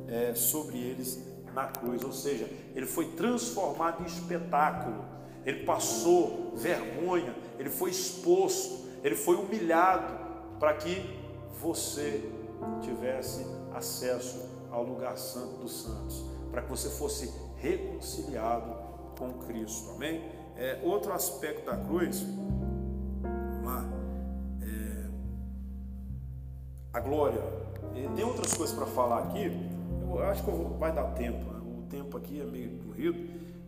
[0.08, 2.04] é, sobre eles na cruz.
[2.04, 5.04] Ou seja, ele foi transformado em espetáculo,
[5.44, 10.14] ele passou vergonha, ele foi exposto, ele foi humilhado
[10.60, 11.20] para que
[11.60, 12.30] você
[12.82, 18.74] tivesse acesso ao lugar santo dos santos, para que você fosse reconciliado
[19.18, 19.92] com Cristo.
[19.92, 20.24] Amém?
[20.56, 22.26] É, outro aspecto da cruz,
[23.22, 23.86] vamos lá,
[24.62, 25.06] é,
[26.94, 27.42] a glória.
[27.96, 29.52] E tem outras coisas para falar aqui.
[30.10, 31.52] Eu acho que vou, vai dar tempo.
[31.52, 31.62] Né?
[31.80, 33.20] O tempo aqui é meio corrido,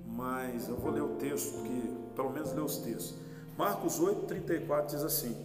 [0.07, 1.69] mas eu vou ler o texto, porque
[2.15, 3.15] pelo menos ler os textos.
[3.57, 5.35] Marcos 8, 34 diz assim: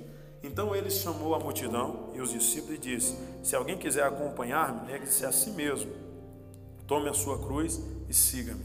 [0.43, 5.27] Então ele chamou a multidão e os discípulos e disse: Se alguém quiser acompanhar-me, negue-se
[5.27, 5.93] a si mesmo,
[6.87, 7.83] tome a sua cruz
[8.15, 8.65] e siga-me.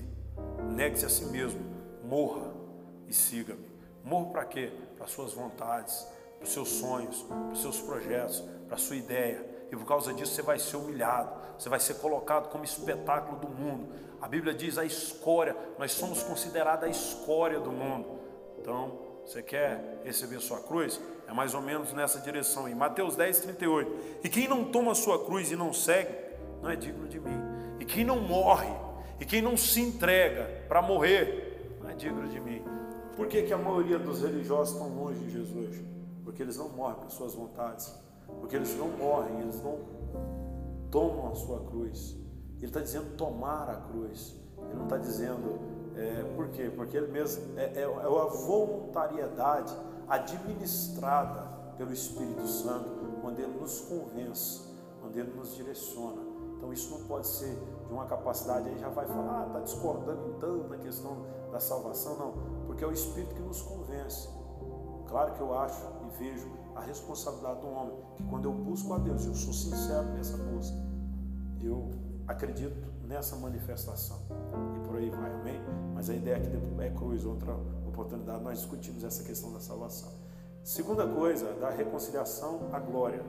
[0.76, 1.60] Negue-se a si mesmo,
[2.04, 2.52] morra
[3.08, 3.68] e siga-me.
[4.04, 4.72] Morra para quê?
[4.96, 6.06] Para suas vontades,
[6.38, 9.44] para os seus sonhos, para os seus projetos, para a sua ideia.
[9.72, 13.50] E por causa disso você vai ser humilhado, você vai ser colocado como espetáculo do
[13.50, 13.92] mundo.
[14.22, 18.20] A Bíblia diz a escória, nós somos considerados a escória do mundo.
[18.60, 21.02] Então, você quer receber sua cruz?
[21.28, 22.70] É mais ou menos nessa direção.
[22.70, 24.20] Em Mateus 10, 38.
[24.24, 26.14] E quem não toma sua cruz e não segue,
[26.62, 27.42] não é digno de mim.
[27.80, 28.70] E quem não morre,
[29.20, 32.64] e quem não se entrega para morrer, não é digno de mim.
[33.16, 35.82] Por que, que a maioria dos religiosos estão longe de Jesus?
[36.24, 37.94] Porque eles não morrem por suas vontades.
[38.40, 39.80] Porque eles não morrem, eles não
[40.90, 42.16] tomam a sua cruz.
[42.58, 44.36] Ele está dizendo tomar a cruz.
[44.58, 45.60] Ele não está dizendo
[45.98, 46.72] é, por quê?
[46.74, 49.76] Porque ele mesmo é, é, é a voluntariedade
[50.08, 52.90] administrada pelo Espírito Santo,
[53.22, 54.62] quando ele nos convence,
[55.02, 56.22] quando ele nos direciona.
[56.56, 57.58] Então isso não pode ser
[57.90, 62.18] de uma capacidade, aí já vai falar, ah, está discordando então na questão da salvação,
[62.18, 62.34] não,
[62.68, 64.30] porque é o Espírito que nos convence.
[65.08, 69.00] Claro que eu acho e vejo a responsabilidade do homem, que quando eu busco a
[69.00, 70.78] Deus, eu sou sincero nessa busca,
[71.64, 71.90] eu
[72.28, 74.20] acredito nessa manifestação.
[74.76, 75.60] E por aí vai, amém?
[75.96, 77.56] Mas a ideia é que é cruz, outra
[77.88, 80.10] oportunidade, nós discutimos essa questão da salvação.
[80.64, 83.26] Segunda coisa, da reconciliação à glória.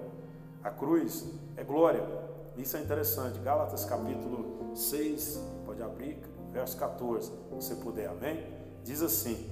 [0.63, 2.30] A cruz é glória.
[2.57, 3.39] Isso é interessante.
[3.41, 6.19] Gálatas capítulo 6, pode abrir,
[6.53, 8.47] verso 14, se você puder, amém?
[8.85, 9.51] Diz assim,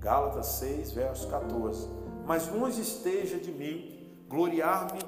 [0.00, 1.88] Gálatas 6, verso 14.
[2.24, 4.98] Mas longe esteja de mim gloriar-me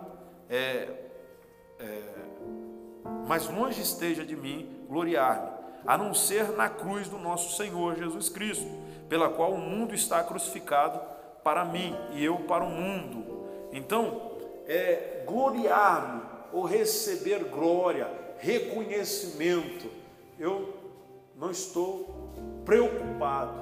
[0.49, 0.89] é,
[1.79, 2.03] é,
[3.27, 5.51] mas longe esteja de mim gloriar-me,
[5.87, 8.67] a não ser na cruz do nosso Senhor Jesus Cristo,
[9.09, 11.01] pela qual o mundo está crucificado
[11.45, 13.47] para mim e eu para o mundo.
[13.73, 14.33] Então,
[14.67, 19.89] é gloriar-me ou receber glória, reconhecimento.
[20.39, 20.75] Eu
[21.37, 22.33] não estou
[22.65, 23.61] preocupado,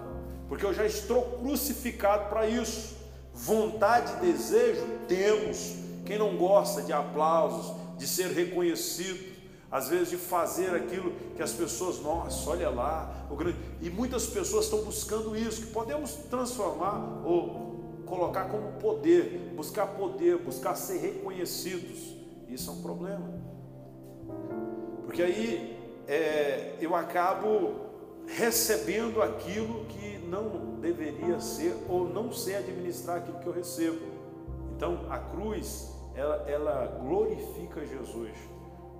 [0.48, 2.96] porque eu já estou crucificado para isso.
[3.32, 5.74] Vontade e desejo temos.
[6.04, 9.36] Quem não gosta de aplausos, de ser reconhecido,
[9.70, 13.58] às vezes de fazer aquilo que as pessoas, nossa, olha lá, o grande...
[13.82, 17.66] e muitas pessoas estão buscando isso, que podemos transformar ou
[18.06, 22.15] colocar como poder, buscar poder, buscar ser reconhecidos.
[22.48, 23.28] Isso é um problema,
[25.04, 27.86] porque aí é, eu acabo
[28.26, 34.00] recebendo aquilo que não deveria ser ou não sei administrar aquilo que eu recebo.
[34.76, 38.32] Então a cruz ela, ela glorifica Jesus.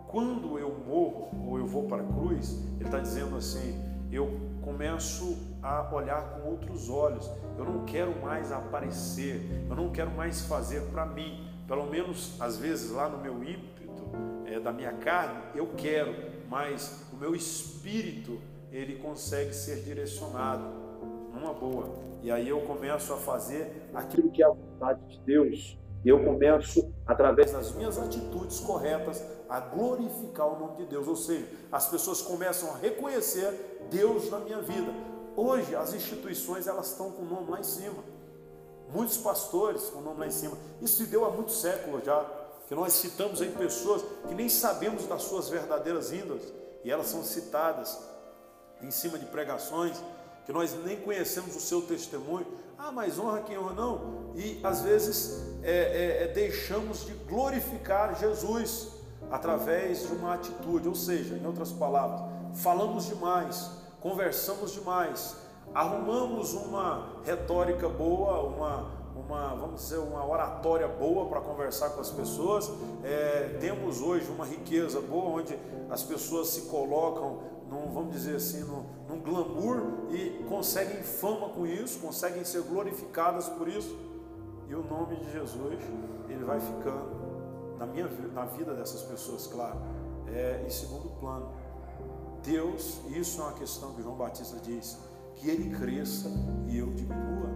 [0.06, 3.82] Quando eu morro ou eu vou para a cruz, ele está dizendo assim:
[4.12, 4.30] eu
[4.62, 7.28] começo a olhar com outros olhos,
[7.58, 12.56] eu não quero mais aparecer, eu não quero mais fazer para mim, pelo menos às
[12.56, 14.04] vezes lá no meu ímpeto
[14.44, 16.14] é, da minha carne, eu quero,
[16.48, 20.64] mas o meu espírito ele consegue ser direcionado
[21.32, 25.78] numa boa, e aí eu começo a fazer aquilo que é a vontade de Deus
[26.06, 31.08] eu começo, através das minhas atitudes corretas, a glorificar o nome de Deus.
[31.08, 34.92] Ou seja, as pessoas começam a reconhecer Deus na minha vida.
[35.34, 38.04] Hoje, as instituições elas estão com o nome lá em cima.
[38.92, 40.56] Muitos pastores com o nome lá em cima.
[40.80, 42.24] Isso se deu há muitos séculos já.
[42.68, 46.52] Que nós citamos aí pessoas que nem sabemos das suas verdadeiras índoles.
[46.84, 47.98] E elas são citadas
[48.80, 49.96] em cima de pregações
[50.44, 52.46] que nós nem conhecemos o seu testemunho.
[52.78, 54.32] Ah, mas honra quem honra não.
[54.36, 58.92] E às vezes é, é, é, deixamos de glorificar Jesus
[59.30, 62.20] através de uma atitude, ou seja, em outras palavras,
[62.54, 63.68] falamos demais,
[64.00, 65.36] conversamos demais,
[65.76, 72.08] arrumamos uma retórica boa, uma, uma, vamos dizer, uma oratória boa para conversar com as
[72.08, 72.72] pessoas.
[73.04, 75.56] É, temos hoje uma riqueza boa onde
[75.90, 81.66] as pessoas se colocam, num, vamos dizer assim, num, num glamour e conseguem fama com
[81.66, 83.94] isso, conseguem ser glorificadas por isso.
[84.70, 85.78] E o nome de Jesus,
[86.26, 89.76] ele vai ficando na, minha, na vida dessas pessoas, claro,
[90.26, 91.50] é em segundo plano.
[92.42, 94.96] Deus, isso é uma questão que João Batista diz,
[95.36, 96.28] que ele cresça
[96.66, 97.50] e eu diminua.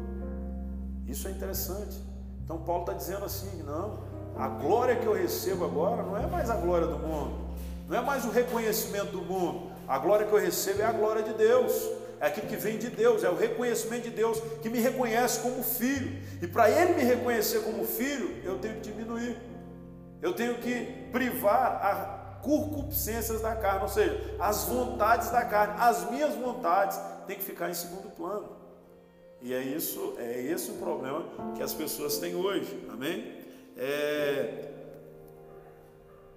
[1.06, 1.98] Isso é interessante.
[2.44, 4.04] Então Paulo está dizendo assim, não,
[4.36, 7.50] a glória que eu recebo agora não é mais a glória do mundo,
[7.88, 9.70] não é mais o reconhecimento do mundo.
[9.86, 11.72] A glória que eu recebo é a glória de Deus,
[12.20, 15.62] é aquilo que vem de Deus, é o reconhecimento de Deus que me reconhece como
[15.62, 16.20] filho.
[16.40, 19.36] E para ele me reconhecer como filho, eu tenho que diminuir.
[20.22, 26.10] Eu tenho que privar as concupiscências da carne, ou seja, as vontades da carne, as
[26.10, 26.98] minhas vontades
[27.30, 28.48] têm que ficar em segundo plano.
[29.40, 31.24] E é isso, é esse o problema
[31.54, 33.38] que as pessoas têm hoje, amém?
[33.76, 34.68] É,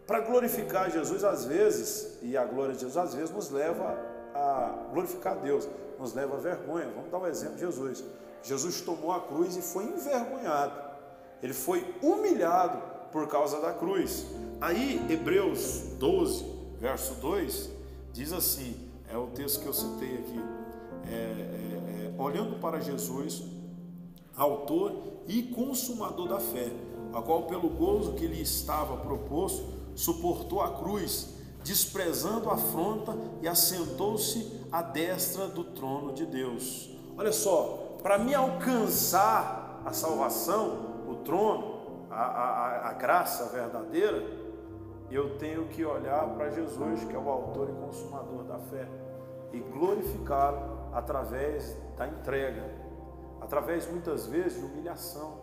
[0.06, 3.98] para glorificar Jesus, às vezes, e a glória de Jesus, às vezes, nos leva
[4.36, 5.68] a glorificar Deus,
[5.98, 6.88] nos leva a vergonha.
[6.94, 8.04] Vamos dar um exemplo de Jesus.
[8.44, 10.80] Jesus tomou a cruz e foi envergonhado,
[11.42, 12.80] ele foi humilhado
[13.12, 14.28] por causa da cruz.
[14.62, 16.46] Aí, Hebreus 12,
[16.80, 17.70] verso 2,
[18.14, 20.53] diz assim: é o texto que eu citei aqui.
[21.08, 23.44] É, é, é, olhando para Jesus,
[24.36, 24.94] autor
[25.28, 26.72] e consumador da fé,
[27.14, 29.64] a qual, pelo gozo que lhe estava proposto,
[29.96, 36.90] suportou a cruz, desprezando a afronta e assentou-se à destra do trono de Deus.
[37.18, 44.24] Olha só, para me alcançar a salvação, o trono, a, a, a graça verdadeira,
[45.12, 48.88] eu tenho que olhar para Jesus, que é o autor e consumador da fé,
[49.52, 52.64] e glorificá-lo através da entrega,
[53.42, 55.38] através muitas vezes de humilhação.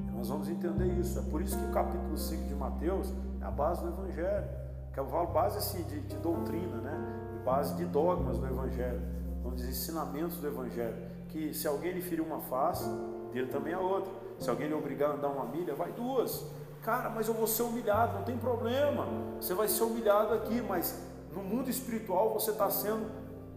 [0.00, 1.18] E nós vamos entender isso.
[1.18, 4.48] É por isso que o capítulo 5 de Mateus é a base do Evangelho,
[4.92, 7.22] que é a base assim, de, de doutrina, né?
[7.44, 9.00] base de dogmas do Evangelho,
[9.42, 10.96] vamos dizer, ensinamentos do Evangelho.
[11.28, 12.84] Que se alguém lhe ferir uma face,
[13.32, 14.12] dele também a outra.
[14.38, 16.44] Se alguém lhe obrigar a andar uma milha, vai duas.
[16.82, 19.06] Cara, mas eu vou ser humilhado, não tem problema.
[19.40, 21.00] Você vai ser humilhado aqui, mas
[21.32, 23.06] no mundo espiritual você está sendo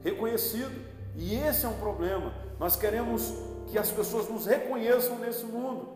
[0.02, 0.95] reconhecido.
[1.16, 2.34] E esse é um problema.
[2.60, 3.34] Nós queremos
[3.68, 5.90] que as pessoas nos reconheçam nesse mundo.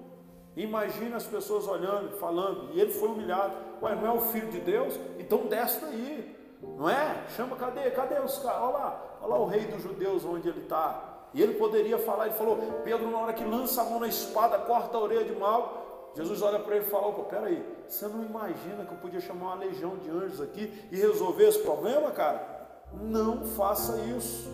[0.55, 3.53] Imagina as pessoas olhando, falando, e ele foi humilhado.
[3.81, 4.99] Ué, não é o filho de Deus?
[5.17, 6.35] Então desce daí.
[6.61, 7.23] Não é?
[7.35, 7.89] Chama, cadê?
[7.91, 8.61] Cadê os caras?
[8.61, 11.27] Olha lá, olha lá o rei dos judeus onde ele está.
[11.33, 14.57] E ele poderia falar, ele falou, Pedro, na hora que lança a mão na espada,
[14.59, 18.23] corta a orelha de mal, Jesus olha para ele e fala, opa, peraí, você não
[18.23, 22.67] imagina que eu podia chamar uma legião de anjos aqui e resolver esse problema, cara?
[22.93, 24.49] Não faça isso.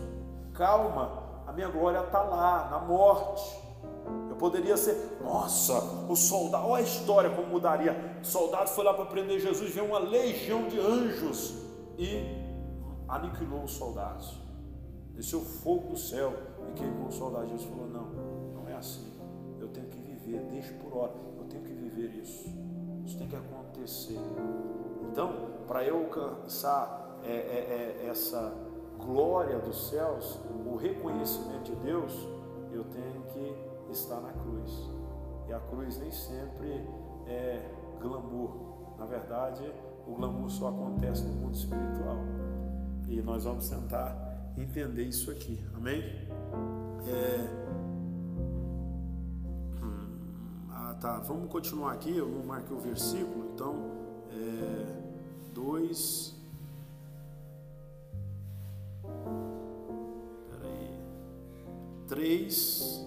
[0.56, 3.64] Calma, a minha glória está lá, na morte.
[4.30, 5.74] Eu poderia ser, nossa,
[6.08, 8.18] o soldado, olha a história como mudaria.
[8.22, 11.54] O soldado foi lá para prender Jesus, veio uma legião de anjos
[11.98, 12.46] e
[13.08, 14.38] aniquilou os soldados.
[15.14, 16.34] Desceu fogo do céu
[16.68, 17.48] e queimou o soldado.
[17.48, 18.04] Jesus falou: Não,
[18.54, 19.12] não é assim.
[19.58, 21.12] Eu tenho que viver, deixe por hora.
[21.38, 22.46] Eu tenho que viver isso.
[23.04, 24.18] Isso tem que acontecer.
[25.10, 25.32] Então,
[25.66, 28.52] para eu alcançar é, é, é, essa
[29.06, 32.12] glória dos céus, o reconhecimento de Deus,
[32.72, 34.90] eu tenho que estar na cruz.
[35.48, 36.84] E a cruz nem sempre
[37.26, 38.96] é glamour.
[38.98, 39.62] Na verdade,
[40.06, 42.16] o glamour só acontece no mundo espiritual.
[43.08, 46.02] E nós vamos tentar entender isso aqui, amém?
[47.06, 47.66] É...
[49.80, 52.16] Hum, ah, tá, vamos continuar aqui.
[52.16, 53.74] Eu não marquei o versículo, então,
[54.32, 55.52] é...
[55.54, 56.35] dois.
[62.06, 63.04] 3,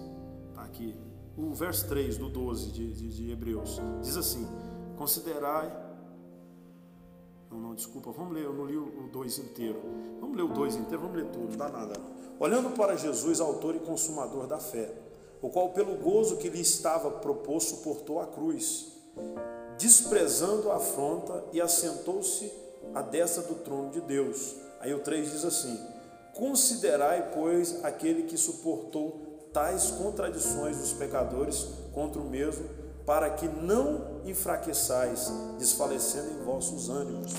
[0.50, 0.94] está aqui,
[1.36, 4.46] o verso 3 do 12 de, de, de Hebreus, diz assim:
[4.96, 5.90] Considerai.
[7.50, 9.80] Não, não, desculpa, vamos ler, eu não li o 2 inteiro.
[10.20, 11.94] Vamos ler o 2 inteiro, vamos ler tudo, não dá nada.
[12.38, 14.94] Olhando para Jesus, autor e consumador da fé,
[15.42, 18.92] o qual, pelo gozo que lhe estava proposto, suportou a cruz,
[19.78, 22.52] desprezando a afronta e assentou-se
[22.94, 24.56] à destra do trono de Deus.
[24.78, 25.78] Aí o 3 diz assim:
[26.34, 32.68] Considerai, pois, aquele que suportou tais contradições dos pecadores contra o mesmo
[33.04, 37.34] para que não enfraqueçais, desfalecendo em vossos ânimos.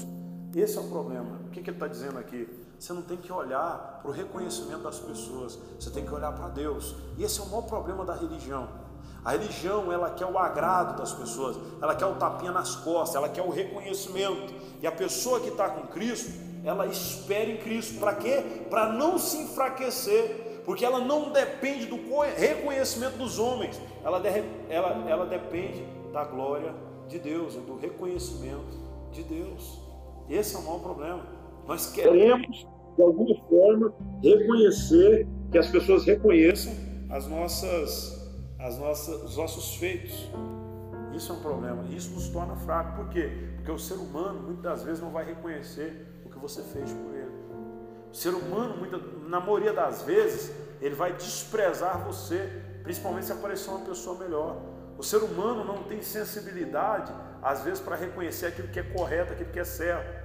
[0.54, 1.40] Esse é o problema.
[1.46, 2.48] O que, que ele está dizendo aqui?
[2.78, 6.50] Você não tem que olhar para o reconhecimento das pessoas, você tem que olhar para
[6.50, 6.96] Deus.
[7.18, 8.68] E esse é o maior problema da religião.
[9.24, 13.30] A religião, ela quer o agrado das pessoas, ela quer o tapinha nas costas, ela
[13.30, 14.54] quer o reconhecimento.
[14.82, 16.32] E a pessoa que está com Cristo,
[16.64, 18.00] ela espera em Cristo.
[18.00, 18.44] Para quê?
[18.70, 21.98] Para não se enfraquecer porque ela não depende do
[22.38, 24.22] reconhecimento dos homens, ela,
[24.70, 25.84] ela, ela depende
[26.14, 26.74] da glória
[27.08, 28.78] de Deus, do reconhecimento
[29.12, 29.80] de Deus.
[30.30, 31.26] Esse é o maior problema.
[31.68, 33.94] Nós queremos, de alguma forma,
[34.24, 36.74] reconhecer, que as pessoas reconheçam
[37.10, 40.30] as nossas, as nossas, os nossos feitos.
[41.14, 41.84] Isso é um problema.
[41.90, 42.96] Isso nos torna fracos.
[42.96, 43.30] Por quê?
[43.58, 46.08] Porque o ser humano, muitas das vezes, não vai reconhecer
[46.42, 47.32] você fez por ele.
[48.12, 52.50] O ser humano, muita, na maioria das vezes, ele vai desprezar você,
[52.84, 54.58] principalmente se aparecer uma pessoa melhor.
[54.98, 59.52] O ser humano não tem sensibilidade, às vezes, para reconhecer aquilo que é correto, aquilo
[59.52, 60.22] que é certo.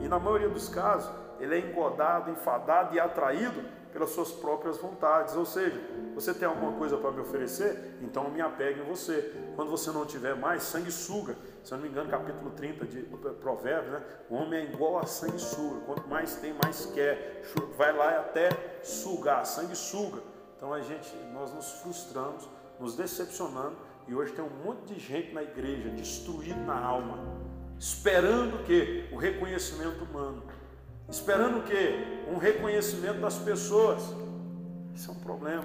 [0.00, 5.34] E na maioria dos casos, ele é engodado, enfadado e atraído pelas suas próprias vontades.
[5.36, 5.80] Ou seja,
[6.14, 7.96] você tem alguma coisa para me oferecer?
[8.02, 9.32] Então eu me apego em você.
[9.56, 11.36] Quando você não tiver mais, sanguessuga.
[11.62, 13.02] Se eu não me engano, capítulo 30 de
[13.40, 14.02] Provérbios, né?
[14.30, 15.80] O homem é igual a sanguessuga.
[15.86, 17.42] Quanto mais tem, mais quer.
[17.76, 18.48] Vai lá e até
[18.82, 20.22] sugar, sanguessuga.
[20.56, 22.48] Então a gente, nós nos frustramos,
[22.78, 23.76] nos decepcionando.
[24.08, 27.18] E hoje tem um monte de gente na igreja destruído na alma,
[27.78, 29.08] esperando o que?
[29.12, 30.42] O reconhecimento humano.
[31.08, 32.24] Esperando o quê?
[32.32, 34.02] Um reconhecimento das pessoas.
[34.94, 35.64] Isso é um problema.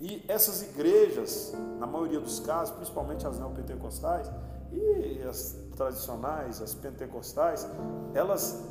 [0.00, 4.30] E essas igrejas, na maioria dos casos, principalmente as neopentecostais
[4.76, 7.68] e as tradicionais, as pentecostais,
[8.14, 8.64] elas,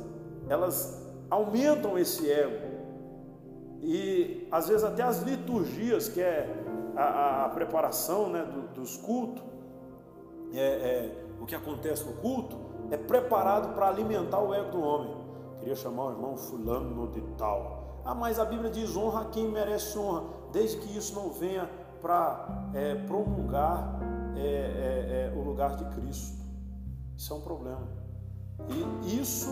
[0.48, 2.74] elas aumentam esse ego.
[3.80, 6.48] E às vezes até as liturgias, que é
[6.96, 9.42] a, a, a preparação né, do, dos cultos,
[10.52, 12.56] é, é, o que acontece no culto,
[12.90, 15.24] é preparado para alimentar o ego do homem
[15.64, 18.02] queria chamar o irmão fulano de tal.
[18.04, 21.70] Ah, mas a Bíblia diz honra quem merece honra, desde que isso não venha
[22.04, 23.98] para é, promulgar
[24.36, 26.36] é, é, é, o lugar de Cristo.
[27.16, 27.88] Isso é um problema.
[28.68, 29.48] E isso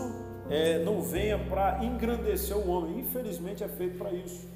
[0.51, 2.99] é, não venha para engrandecer o homem.
[2.99, 4.47] Infelizmente é feito para isso.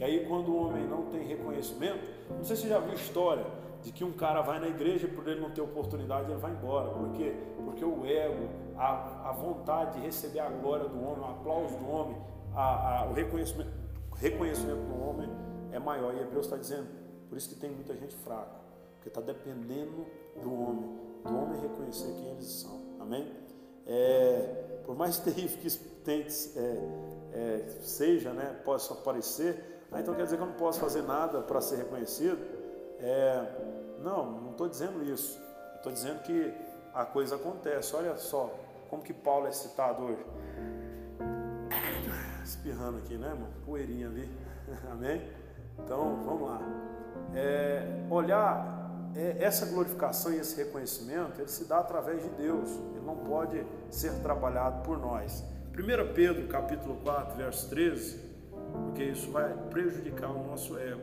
[0.00, 3.44] E aí quando o homem não tem reconhecimento, não sei se você já viu história
[3.82, 6.50] de que um cara vai na igreja e por ele não ter oportunidade ele vai
[6.50, 6.88] embora.
[6.92, 7.34] Por quê?
[7.62, 11.90] Porque o ego, a, a vontade de receber a glória do homem, o aplauso do
[11.90, 12.16] homem,
[12.54, 13.70] a, a, o reconhecimento,
[14.16, 15.28] reconhecimento do homem
[15.72, 16.14] é maior.
[16.14, 17.03] E Hebreus está dizendo,
[17.34, 18.54] por isso que tem muita gente fraca,
[18.92, 20.06] porque está dependendo
[20.40, 22.80] do homem, do homem reconhecer quem eles são.
[23.00, 23.28] Amém?
[23.84, 25.68] É, por mais terrível que
[26.04, 26.78] tente, é,
[27.32, 31.40] é, seja, né, possa parecer, ah, então quer dizer que eu não posso fazer nada
[31.40, 32.38] para ser reconhecido?
[33.00, 35.36] É, não, não estou dizendo isso.
[35.74, 36.54] Estou dizendo que
[36.94, 37.96] a coisa acontece.
[37.96, 38.56] Olha só
[38.88, 40.24] como que Paulo é citado hoje.
[42.44, 43.48] Espirrando aqui, né, irmão?
[43.66, 44.28] Poeirinha ali.
[44.92, 45.20] Amém?
[45.80, 46.60] Então, vamos lá.
[47.34, 52.70] É, olhar é, essa glorificação e esse reconhecimento, ele se dá através de Deus.
[52.94, 55.44] Ele não pode ser trabalhado por nós.
[55.72, 58.20] 1 Pedro, capítulo 4, verso 13,
[58.84, 61.02] porque isso vai prejudicar o nosso ego,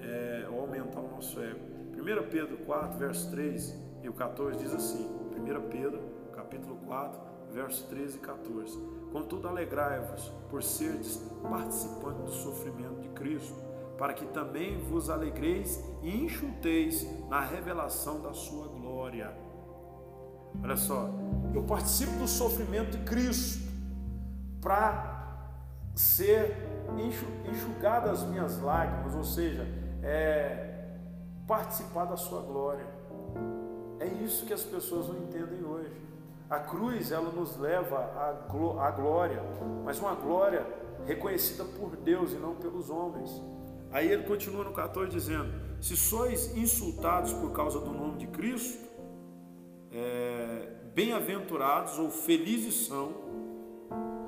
[0.00, 1.58] é, aumentar o nosso ego.
[1.92, 5.04] 1 Pedro 4, verso 3 e o 14 diz assim:
[5.36, 6.00] 1 Pedro,
[6.32, 7.20] capítulo 4,
[7.52, 8.78] versos 13 e 14.
[9.10, 13.54] Contudo, alegrai-vos por serdes participantes do sofrimento de Cristo,
[13.98, 19.34] para que também vos alegreis e enxuteis na revelação da sua glória.
[20.62, 21.10] Olha só,
[21.54, 23.64] eu participo do sofrimento de Cristo
[24.60, 25.14] para
[25.94, 26.56] ser
[27.46, 29.66] enxugadas as minhas lágrimas, ou seja,
[30.02, 30.96] é,
[31.46, 32.86] participar da sua glória.
[34.00, 36.04] É isso que as pessoas não entendem hoje.
[36.50, 37.98] A cruz, ela nos leva
[38.78, 39.42] à glória,
[39.84, 40.66] mas uma glória
[41.06, 43.30] reconhecida por Deus e não pelos homens.
[43.94, 48.76] Aí ele continua no 14 dizendo: Se sois insultados por causa do nome de Cristo,
[49.92, 53.14] é, bem-aventurados ou felizes são,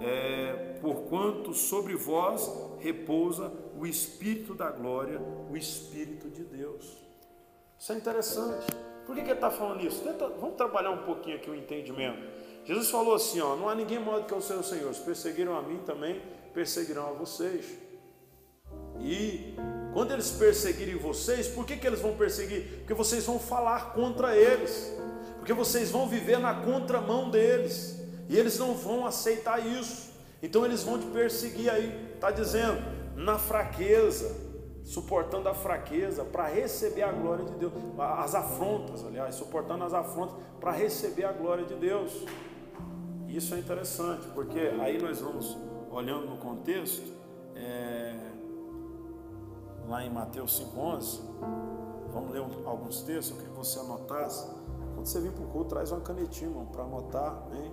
[0.00, 2.48] é, porquanto sobre vós
[2.78, 6.96] repousa o Espírito da glória, o Espírito de Deus.
[7.76, 8.66] Isso é interessante.
[9.04, 10.00] Por que, que ele está falando isso?
[10.04, 12.22] Tenta, vamos trabalhar um pouquinho aqui o entendimento.
[12.64, 14.94] Jesus falou assim: ó, não há ninguém maior do que o seu Senhor.
[14.94, 16.22] Se perseguiram a mim, também
[16.54, 17.85] perseguirão a vocês.
[19.06, 19.54] E
[19.92, 22.78] quando eles perseguirem vocês, por que, que eles vão perseguir?
[22.78, 24.92] Porque vocês vão falar contra eles,
[25.36, 30.10] porque vocês vão viver na contramão deles, e eles não vão aceitar isso.
[30.42, 32.82] Então eles vão te perseguir aí, está dizendo,
[33.14, 34.34] na fraqueza,
[34.82, 40.36] suportando a fraqueza para receber a glória de Deus, as afrontas, aliás, suportando as afrontas
[40.60, 42.24] para receber a glória de Deus.
[43.28, 45.56] Isso é interessante, porque aí nós vamos
[45.90, 47.16] olhando no contexto,
[47.54, 48.05] é,
[49.88, 51.20] lá em Mateus 5,11,
[52.12, 54.48] vamos ler alguns textos, eu queria que você anotasse.
[54.94, 57.70] Quando você vir para o culto, traz uma canetinha, para anotar, né?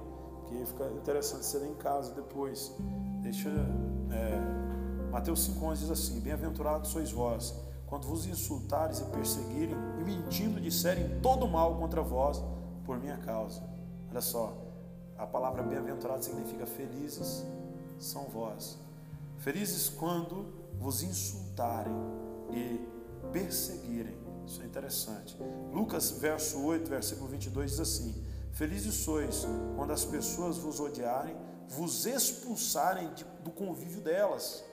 [0.48, 2.76] que fica interessante você ler em casa depois.
[3.22, 3.50] Deixa.
[3.50, 7.54] É, Mateus 5,11 diz assim: Bem-aventurados sois vós,
[7.88, 12.44] quando vos insultares e perseguirem, e mentindo disserem todo mal contra vós
[12.86, 13.64] por minha causa.
[14.12, 14.54] Olha só,
[15.18, 17.46] a palavra bem-aventurado significa felizes
[17.98, 18.78] são vós.
[19.38, 21.94] Felizes quando vos insultarem
[22.52, 22.88] e
[23.32, 24.18] perseguirem.
[24.46, 25.38] Isso é interessante.
[25.72, 29.46] Lucas, verso 8, versículo 22 diz assim: Felizes sois
[29.76, 31.36] quando as pessoas vos odiarem,
[31.68, 33.10] vos expulsarem
[33.44, 34.64] do convívio delas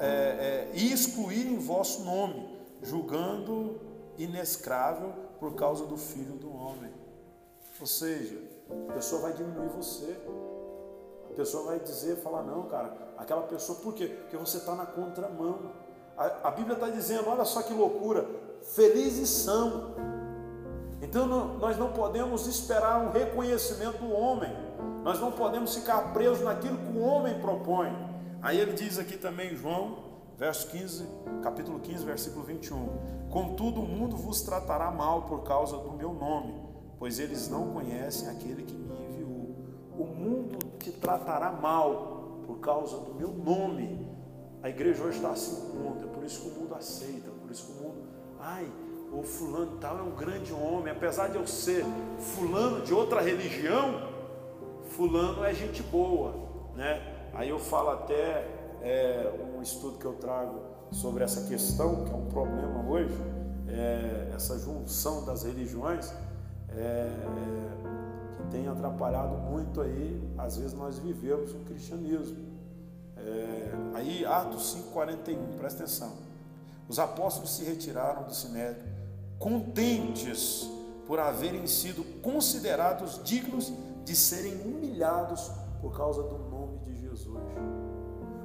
[0.00, 3.80] é, é, e excluírem vosso nome, julgando
[4.16, 6.92] inescrável por causa do Filho do Homem.
[7.80, 8.38] Ou seja,
[8.88, 10.16] a pessoa vai diminuir você.
[11.30, 14.06] A pessoa vai dizer, falar, não, cara, aquela pessoa, por quê?
[14.06, 15.72] Porque você está na contramão.
[16.16, 18.26] A, a Bíblia está dizendo, olha só que loucura,
[18.74, 19.94] felizes são.
[21.02, 24.50] Então não, nós não podemos esperar um reconhecimento do homem.
[25.02, 27.94] Nós não podemos ficar presos naquilo que o homem propõe.
[28.42, 29.98] Aí ele diz aqui também, João,
[30.38, 31.06] verso 15,
[31.42, 33.28] capítulo 15, versículo 21.
[33.30, 36.54] Contudo, o mundo vos tratará mal por causa do meu nome,
[36.98, 39.54] pois eles não conhecem aquele que me enviou.
[39.98, 42.19] O mundo te tratará mal
[42.50, 44.04] por causa do meu nome.
[44.60, 47.66] A igreja hoje está assim mundo, é por isso que o mundo aceita, por isso
[47.66, 48.02] que o mundo,
[48.40, 48.70] ai,
[49.12, 51.84] o fulano tal é um grande homem, apesar de eu ser
[52.18, 54.02] fulano de outra religião,
[54.90, 56.34] fulano é gente boa,
[56.74, 57.30] né?
[57.32, 58.46] Aí eu falo até
[58.82, 63.16] é, um estudo que eu trago sobre essa questão, que é um problema hoje,
[63.68, 66.12] é, essa junção das religiões,
[66.70, 67.08] é,
[67.86, 67.99] que
[68.50, 72.50] tem atrapalhado muito aí, às vezes nós vivemos o cristianismo.
[73.16, 76.12] É, aí, Atos 5,41, presta atenção.
[76.88, 78.84] Os apóstolos se retiraram do sinédrio,
[79.38, 80.68] contentes
[81.06, 83.72] por haverem sido considerados dignos
[84.04, 87.38] de serem humilhados por causa do nome de Jesus.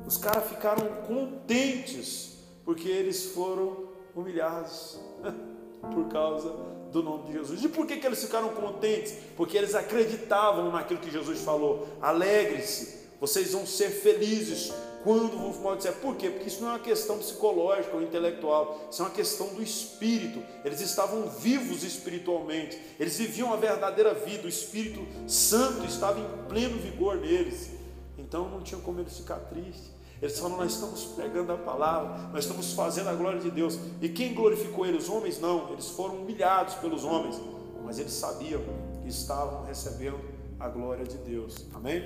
[0.05, 3.85] Os caras ficaram contentes porque eles foram
[4.15, 4.99] humilhados
[5.93, 7.61] por causa do nome de Jesus.
[7.61, 9.13] E por que, que eles ficaram contentes?
[9.35, 11.87] Porque eles acreditavam naquilo que Jesus falou.
[12.01, 14.71] Alegre-se, vocês vão ser felizes
[15.03, 15.93] quando vos maldizer.
[15.95, 16.29] Por quê?
[16.29, 20.41] Porque isso não é uma questão psicológica ou intelectual, isso é uma questão do espírito.
[20.63, 26.79] Eles estavam vivos espiritualmente, eles viviam a verdadeira vida, o Espírito Santo estava em pleno
[26.79, 27.71] vigor neles.
[28.17, 29.94] Então não tinha como eles ficar tristes.
[30.25, 33.77] Eles falam: Nós estamos pregando a palavra, nós estamos fazendo a glória de Deus.
[34.01, 35.03] E quem glorificou eles?
[35.03, 37.39] Os homens não, eles foram humilhados pelos homens,
[37.83, 38.61] mas eles sabiam
[39.03, 40.19] que estavam recebendo
[40.59, 41.67] a glória de Deus.
[41.75, 42.01] Amém?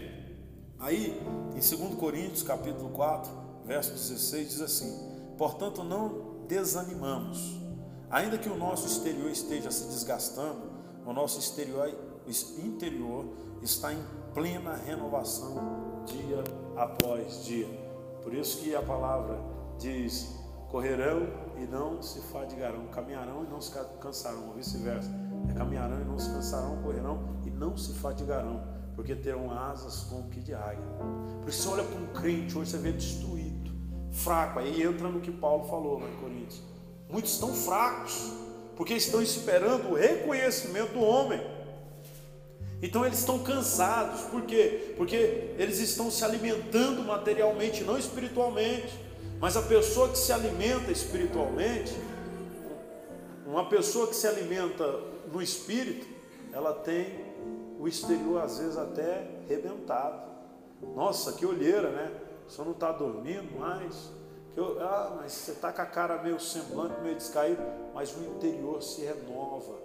[0.78, 1.17] Aí,
[1.51, 3.32] em 2 Coríntios, capítulo 4,
[3.63, 4.99] verso 16, diz assim:
[5.38, 7.57] Portanto, não desanimamos,
[8.09, 10.70] ainda que o nosso exterior esteja se desgastando,
[11.05, 11.89] o nosso exterior,
[12.61, 13.26] interior
[13.61, 14.03] está em
[14.34, 16.43] plena renovação dia
[16.76, 17.89] após dia.
[18.24, 19.39] Por isso que a palavra
[19.78, 20.36] diz:
[20.70, 25.09] correrão e não se fadigarão, caminharão e não se cansarão, ou vice-versa.
[25.49, 28.61] É caminharão e não se cansarão, correrão e não se fadigarão,
[28.95, 30.84] porque terão asas como que de águia.
[31.41, 33.72] Por isso você olha para um crente hoje, você vê destruído,
[34.11, 34.59] fraco.
[34.59, 36.61] Aí entra no que Paulo falou lá em Coríntios.
[37.09, 38.32] Muitos estão fracos,
[38.76, 41.41] porque estão esperando o reconhecimento do homem.
[42.82, 44.93] Então eles estão cansados, por quê?
[44.95, 48.97] Porque eles estão se alimentando materialmente, não espiritualmente.
[49.39, 51.93] Mas a pessoa que se alimenta espiritualmente,
[53.45, 54.99] uma pessoa que se alimenta
[55.32, 56.07] no espírito,
[56.53, 57.25] ela tem
[57.80, 60.30] o exterior às vezes até rebentado.
[60.95, 62.11] Nossa, que olheira, né?
[62.49, 64.11] Senhor não está dormindo mais.
[64.53, 67.61] Que eu, ah, mas você está com a cara meio semblante, meio descaído,
[67.93, 69.75] mas o interior se renova,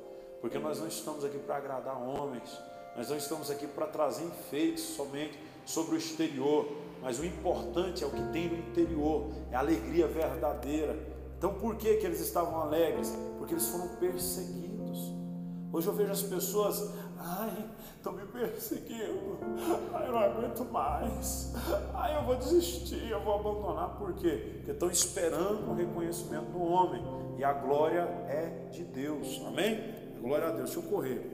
[0.40, 2.58] porque nós não estamos aqui para agradar homens,
[2.96, 6.68] nós não estamos aqui para trazer enfeites somente sobre o exterior,
[7.02, 10.96] mas o importante é o que tem no interior, é a alegria verdadeira.
[11.36, 13.12] Então por que, que eles estavam alegres?
[13.38, 15.12] Porque eles foram perseguidos.
[15.72, 19.38] Hoje eu vejo as pessoas, ai, estão me perseguindo,
[19.92, 21.52] ai, eu não aguento mais,
[21.92, 23.96] ai, eu vou desistir, eu vou abandonar.
[23.98, 24.52] Por quê?
[24.54, 27.02] Porque estão esperando o reconhecimento do homem,
[27.36, 29.80] e a glória é de Deus, amém?
[30.20, 31.28] Glória a Deus, deixa eu correr.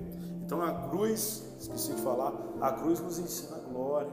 [0.51, 4.13] Então a cruz, esqueci de falar, a cruz nos ensina a glória,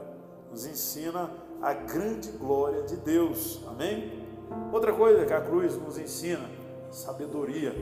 [0.52, 1.28] nos ensina
[1.60, 3.58] a grande glória de Deus.
[3.66, 4.24] Amém?
[4.72, 6.48] Outra coisa que a cruz nos ensina,
[6.92, 7.74] sabedoria.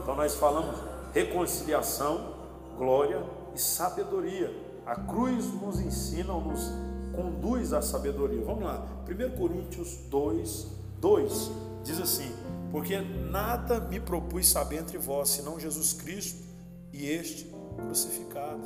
[0.00, 0.72] Então nós falamos
[1.12, 2.36] reconciliação,
[2.78, 3.20] glória
[3.56, 4.54] e sabedoria.
[4.86, 6.70] A cruz nos ensina nos
[7.12, 8.44] conduz à sabedoria.
[8.44, 8.86] Vamos lá.
[9.08, 10.66] 1 Coríntios 2,
[11.00, 11.50] 2
[11.82, 12.32] diz assim:
[12.70, 16.44] Porque nada me propus saber entre vós, senão Jesus Cristo
[16.92, 18.62] e este crucificado.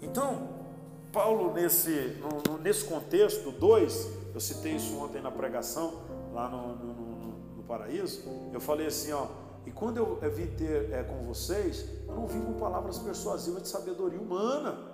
[0.00, 0.48] Então,
[1.12, 2.18] Paulo, nesse,
[2.48, 5.92] no, nesse contexto 2, Eu citei isso ontem na pregação,
[6.32, 8.22] lá no, no, no, no paraíso.
[8.50, 9.26] Eu falei assim, ó.
[9.66, 13.62] E quando eu, eu vim ter é, com vocês, eu não vim com palavras persuasivas
[13.62, 14.92] de sabedoria humana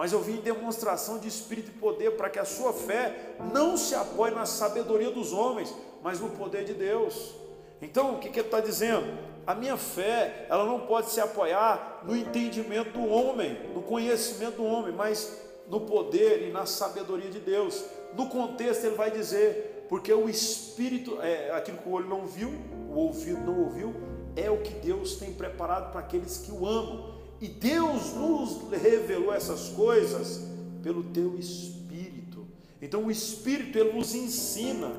[0.00, 3.76] mas eu vim em demonstração de espírito e poder para que a sua fé não
[3.76, 7.34] se apoie na sabedoria dos homens, mas no poder de Deus.
[7.82, 9.06] Então, o que, que ele está dizendo?
[9.46, 14.64] A minha fé, ela não pode se apoiar no entendimento do homem, no conhecimento do
[14.64, 17.84] homem, mas no poder e na sabedoria de Deus.
[18.16, 22.52] No contexto, ele vai dizer, porque o Espírito, é, aquilo que o olho não viu,
[22.90, 23.94] o ouvido não ouviu,
[24.36, 27.14] é o que Deus tem preparado para aqueles que o amam.
[27.40, 30.46] E Deus nos revelou essas coisas
[30.82, 32.46] pelo teu Espírito.
[32.82, 34.92] Então o Espírito ele nos ensina,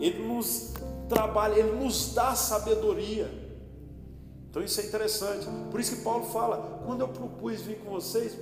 [0.00, 0.74] ele nos
[1.08, 3.30] trabalha, ele nos dá sabedoria.
[4.50, 5.46] Então isso é interessante.
[5.70, 8.36] Por isso que Paulo fala: quando eu propus vir com vocês,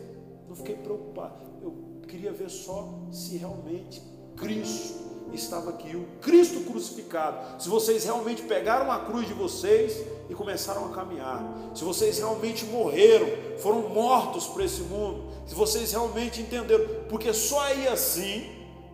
[0.48, 1.34] não fiquei preocupado.
[1.62, 4.02] Eu queria ver só se realmente
[4.36, 7.60] Cristo estava aqui, o Cristo crucificado.
[7.60, 11.42] Se vocês realmente pegaram a cruz de vocês e começaram a caminhar,
[11.74, 13.26] se vocês realmente morreram,
[13.58, 18.46] foram mortos para esse mundo, se vocês realmente entenderam, porque só aí assim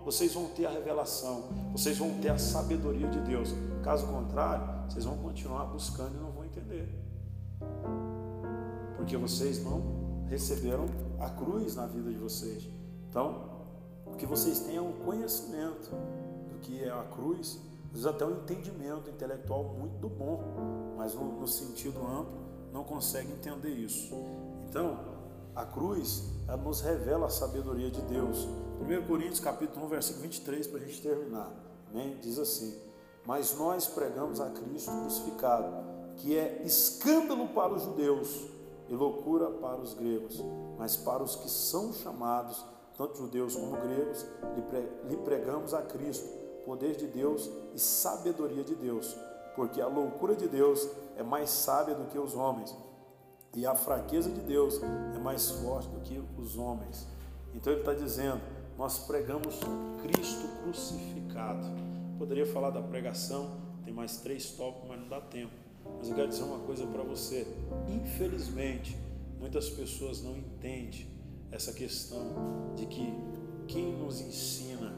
[0.05, 3.55] vocês vão ter a revelação, vocês vão ter a sabedoria de Deus.
[3.83, 6.89] Caso contrário, vocês vão continuar buscando e não vão entender,
[8.97, 10.85] porque vocês não receberam
[11.19, 12.69] a cruz na vida de vocês.
[13.09, 13.51] Então,
[14.07, 15.91] o que vocês têm é um conhecimento
[16.51, 21.41] do que é a cruz, às vezes até um entendimento intelectual muito bom, mas no,
[21.41, 22.43] no sentido amplo
[22.73, 24.15] não consegue entender isso.
[24.69, 24.99] Então,
[25.55, 28.49] a cruz, nos revela a sabedoria de Deus.
[28.83, 31.53] 1 Coríntios capítulo 1, versículo 23, para a gente terminar.
[31.91, 32.19] Amém?
[32.21, 32.77] Diz assim:
[33.25, 35.73] Mas nós pregamos a Cristo crucificado,
[36.17, 38.47] que é escândalo para os judeus
[38.89, 40.43] e loucura para os gregos,
[40.77, 42.65] mas para os que são chamados
[42.97, 44.27] tanto judeus como gregos,
[45.09, 46.29] lhe pregamos a Cristo,
[46.67, 49.17] poder de Deus e sabedoria de Deus,
[49.57, 52.75] porque a loucura de Deus é mais sábia do que os homens,
[53.55, 54.81] e a fraqueza de Deus
[55.15, 57.07] é mais forte do que os homens.
[57.55, 58.41] Então ele está dizendo:
[58.83, 59.61] nós pregamos
[60.03, 61.69] Cristo crucificado.
[62.19, 65.53] Poderia falar da pregação, tem mais três tópicos, mas não dá tempo.
[65.99, 67.47] Mas eu quero dizer uma coisa para você:
[67.89, 68.99] infelizmente,
[69.39, 71.07] muitas pessoas não entendem
[71.53, 73.15] essa questão de que
[73.69, 74.93] quem nos ensina,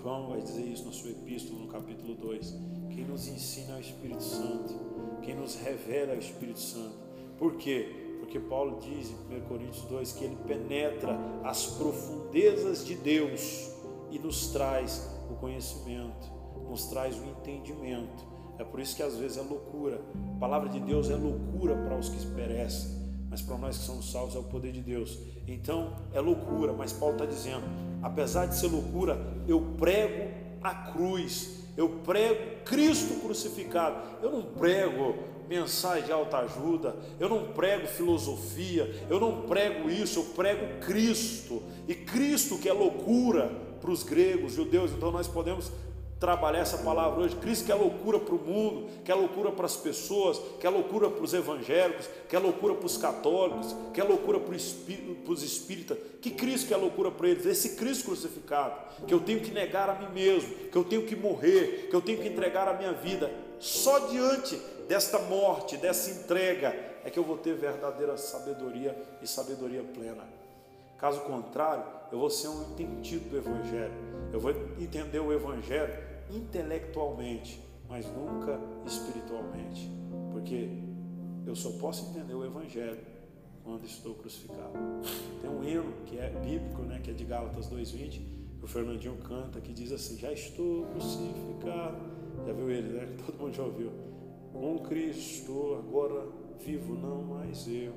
[0.00, 2.54] João vai dizer isso na sua epístola, no capítulo 2,
[2.88, 4.74] quem nos ensina é o Espírito Santo,
[5.20, 6.96] quem nos revela é o Espírito Santo.
[7.36, 8.09] Por quê?
[8.30, 13.72] Porque Paulo diz em 1 Coríntios 2 que ele penetra as profundezas de Deus
[14.08, 16.30] e nos traz o conhecimento,
[16.68, 18.24] nos traz o entendimento.
[18.56, 20.00] É por isso que às vezes é loucura.
[20.36, 24.10] A palavra de Deus é loucura para os que perecem mas para nós que somos
[24.10, 25.16] salvos é o poder de Deus.
[25.46, 27.62] Então é loucura, mas Paulo está dizendo:
[28.02, 35.14] apesar de ser loucura, eu prego a cruz, eu prego Cristo crucificado, eu não prego
[35.50, 41.60] mensagem de alta ajuda, eu não prego filosofia, eu não prego isso, eu prego Cristo,
[41.88, 45.72] e Cristo que é loucura para os gregos, judeus, então nós podemos
[46.20, 47.34] trabalhar essa palavra hoje.
[47.34, 50.70] Cristo que é loucura para o mundo, que é loucura para as pessoas, que é
[50.70, 55.42] loucura para os evangélicos, que é loucura para os católicos, que é loucura para os
[55.42, 55.98] espíritas.
[56.20, 57.46] Que Cristo que é loucura para eles?
[57.46, 58.74] Esse Cristo crucificado,
[59.04, 62.02] que eu tenho que negar a mim mesmo, que eu tenho que morrer, que eu
[62.02, 63.32] tenho que entregar a minha vida.
[63.58, 64.60] Só diante
[64.90, 66.74] desta morte, dessa entrega,
[67.04, 70.24] é que eu vou ter verdadeira sabedoria e sabedoria plena.
[70.98, 73.94] Caso contrário, eu vou ser um entendido do Evangelho.
[74.32, 75.94] Eu vou entender o Evangelho
[76.28, 79.88] intelectualmente, mas nunca espiritualmente,
[80.32, 80.68] porque
[81.46, 82.98] eu só posso entender o Evangelho
[83.62, 84.72] quando estou crucificado.
[85.40, 88.20] Tem um hino que é bíblico, né, que é de Gálatas 2:20,
[88.58, 92.18] que o Fernandinho canta, que diz assim: Já estou crucificado.
[92.44, 93.16] Já viu ele, né?
[93.24, 94.10] Todo mundo já ouviu.
[94.52, 96.28] Com Cristo agora
[96.58, 97.92] vivo não mais eu.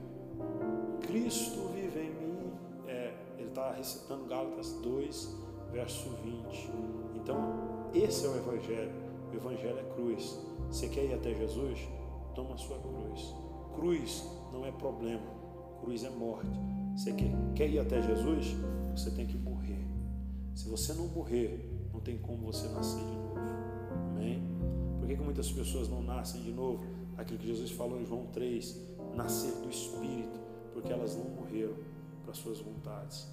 [1.01, 2.51] Cristo vive em mim.
[2.87, 5.37] É, ele está recitando Gálatas 2,
[5.71, 6.71] verso 20.
[7.15, 8.91] Então, esse é o Evangelho.
[9.31, 10.39] O Evangelho é cruz.
[10.69, 11.79] Você quer ir até Jesus?
[12.35, 13.33] Toma a sua cruz.
[13.75, 15.25] Cruz não é problema,
[15.81, 16.59] cruz é morte.
[16.95, 18.55] Você quer, quer ir até Jesus?
[18.95, 19.83] Você tem que morrer.
[20.53, 23.39] Se você não morrer, não tem como você nascer de novo.
[24.11, 24.52] Amém?
[25.03, 26.81] Por que, que muitas pessoas não nascem de novo?
[27.17, 28.79] Aquilo que Jesus falou em João 3,
[29.13, 30.39] nascer do Espírito,
[30.71, 31.75] porque elas não morreram
[32.23, 33.27] para suas vontades,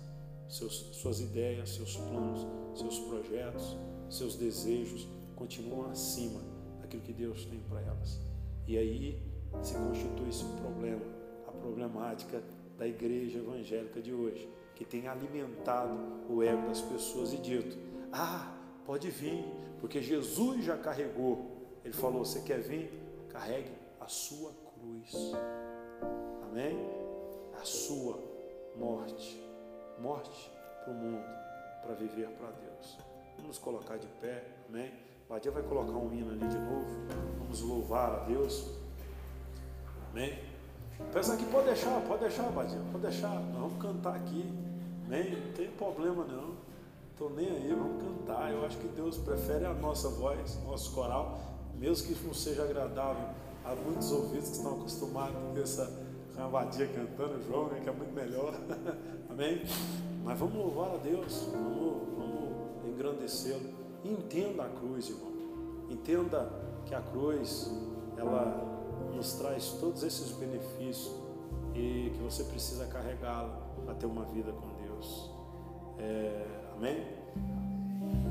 [0.49, 2.45] seus, suas ideias, seus planos,
[2.75, 3.77] seus projetos,
[4.09, 5.07] seus desejos
[5.37, 6.41] continuam acima
[6.81, 8.21] daquilo que Deus tem para elas.
[8.67, 9.23] E aí
[9.63, 11.05] se constitui esse problema,
[11.47, 12.43] a problemática
[12.77, 15.97] da igreja evangélica de hoje, que tem alimentado
[16.29, 17.79] o ego das pessoas e dito:
[18.11, 18.57] Ah,
[18.91, 19.45] Pode vir,
[19.79, 21.60] porque Jesus já carregou.
[21.85, 22.91] Ele falou: Você quer vir?
[23.31, 25.33] Carregue a sua cruz.
[26.43, 26.77] Amém?
[27.61, 28.19] A sua
[28.77, 29.41] morte.
[29.99, 30.51] Morte
[30.85, 31.25] para o mundo,
[31.83, 32.99] para viver para Deus.
[33.39, 34.45] Vamos colocar de pé.
[34.69, 34.93] Amém?
[35.29, 36.87] Badia vai colocar um hino ali de novo.
[37.39, 38.67] Vamos louvar a Deus.
[40.11, 40.39] Amém?
[41.13, 43.35] Pensa que pode deixar, pode deixar, Badia, pode deixar.
[43.35, 44.45] Nós vamos cantar aqui.
[45.07, 45.31] Amém?
[45.31, 46.57] Não tem problema não.
[47.13, 48.51] Estou nem aí, vamos cantar.
[48.51, 51.39] Eu acho que Deus prefere a nossa voz, nosso coral,
[51.81, 53.25] mesmo que não seja agradável
[53.65, 55.91] a muitos ouvidos que estão acostumados com essa
[56.37, 58.55] cavadia cantando, João, né, que é muito melhor.
[59.31, 59.63] Amém?
[60.23, 63.71] Mas vamos louvar a Deus, vamos, vamos engrandecê-lo.
[64.05, 65.33] Entenda a cruz, irmão.
[65.89, 66.53] Entenda
[66.85, 67.71] que a cruz,
[68.17, 68.63] ela
[69.15, 71.15] nos traz todos esses benefícios
[71.75, 75.31] e que você precisa carregá-la para ter uma vida com Deus.
[75.99, 77.07] É, amém?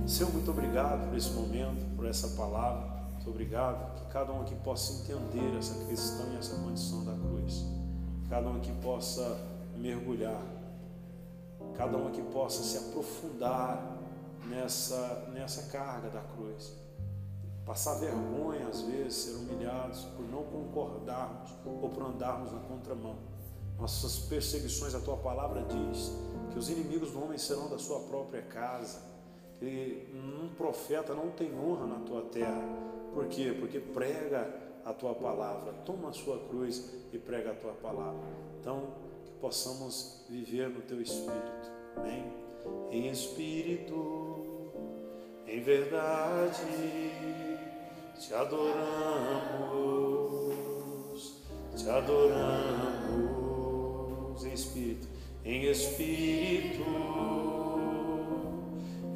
[0.06, 2.99] Senhor, muito obrigado por esse momento, por essa palavra.
[3.30, 7.64] Obrigado que cada um aqui possa entender essa questão e essa condição da cruz.
[8.28, 9.40] Cada um aqui possa
[9.78, 10.42] mergulhar.
[11.76, 13.98] Cada um aqui possa se aprofundar
[14.48, 16.74] nessa, nessa carga da cruz.
[17.66, 23.16] Passar vergonha, às vezes, ser humilhados por não concordarmos ou por andarmos na contramão.
[23.80, 26.12] Nossas perseguições, a tua palavra diz
[26.52, 29.02] que os inimigos do homem serão da sua própria casa,
[29.60, 32.99] que um profeta não tem honra na tua terra.
[33.14, 33.56] Por quê?
[33.60, 34.48] Porque prega
[34.86, 38.20] a tua palavra, toma a sua cruz e prega a tua palavra.
[38.60, 38.94] Então,
[39.26, 41.72] que possamos viver no teu espírito.
[41.98, 42.26] Amém?
[42.92, 44.30] Em espírito
[45.52, 47.12] em verdade
[48.20, 48.94] te adoramos,
[51.76, 53.26] te adoramos
[54.46, 55.08] em espírito,
[55.44, 56.86] em espírito,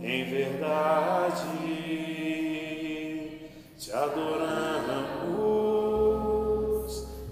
[0.02, 2.12] em verdade
[3.86, 5.34] te adoramos,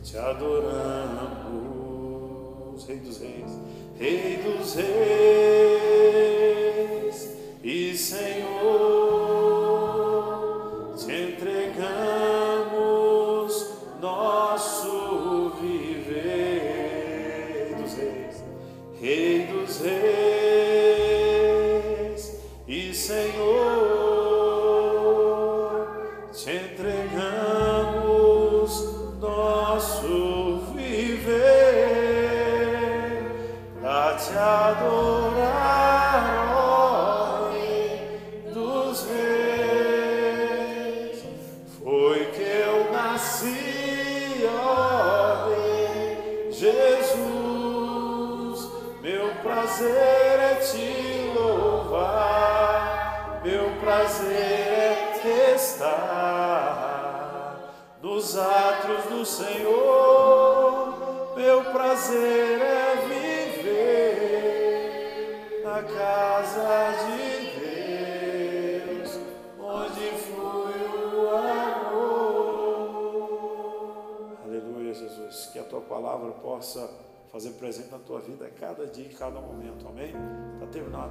[0.04, 1.38] te adoramos,
[2.88, 3.52] Rei dos Reis,
[3.98, 5.71] Rei dos Reis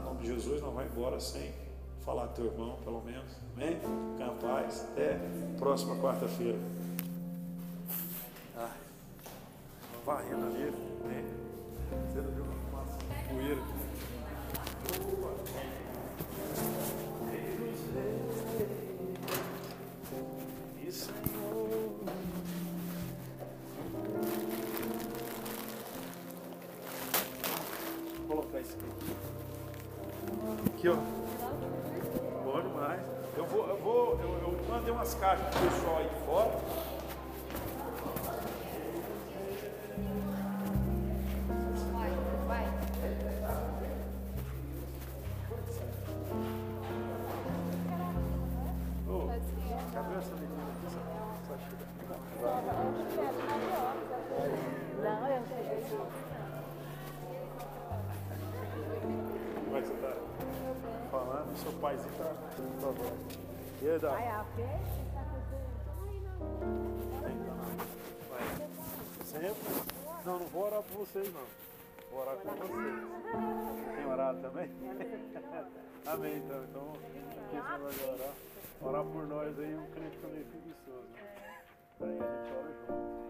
[0.01, 1.53] Em nome de Jesus, não vai embora sem
[2.05, 3.37] falar teu irmão, pelo menos.
[3.55, 3.79] Amém?
[3.79, 4.87] Fica em paz.
[4.93, 5.19] Até
[5.59, 6.59] próxima quarta-feira
[10.05, 10.71] varrendo ali,
[11.05, 11.25] né?
[12.09, 12.83] Você não viu uma
[13.29, 13.61] poeira.
[14.91, 15.80] Isso,
[30.81, 30.95] Aqui, ó.
[32.43, 33.01] Bom demais.
[33.37, 35.55] Eu vou, eu vou, eu, eu mandei umas caixas
[72.45, 73.95] Vocês.
[73.97, 74.71] Tem orado também?
[76.07, 76.65] Amém, então.
[76.65, 78.35] Então, aqui você vai orar.
[78.83, 81.07] Orar por nós aí, um crente fica meio preguiçoso.
[81.13, 81.21] Né?
[82.01, 83.21] Daí a gente ora junto.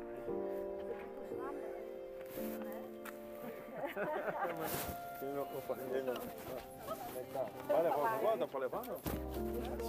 [5.58, 5.74] Opa,
[7.68, 8.38] Vai levar o negócio?
[8.38, 8.98] Dá pra levar não?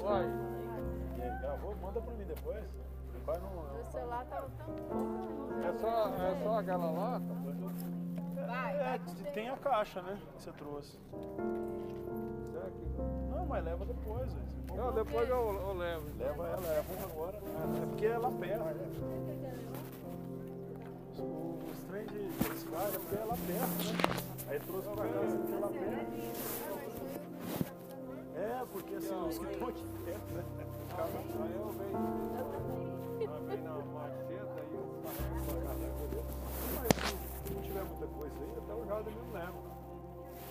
[0.01, 0.25] Vai.
[1.41, 1.75] Gravou?
[1.75, 2.63] Manda pra mim depois.
[3.27, 7.19] O celular tá tão É só, é só aquela
[8.45, 9.01] lata?
[9.25, 10.19] É, tem a caixa, né?
[10.35, 10.97] Que você trouxe.
[12.51, 12.81] Será que...
[13.29, 14.51] Não, mas leva depois, velho.
[14.75, 16.05] Não, depois eu, eu levo.
[16.17, 17.37] Leva ela, leva uma agora.
[17.37, 18.63] É porque é lá perto.
[21.13, 23.93] Os, os trem de de cidade é porque é lá perto, né?
[24.49, 26.11] Aí trouxe pra cá, assim, porque é lá perto.
[28.35, 30.43] É, porque assim, os que estão aqui perto, né?
[30.97, 32.00] Aí eu venho,
[38.41, 39.53] coisa aí, até o Jada mesmo leva.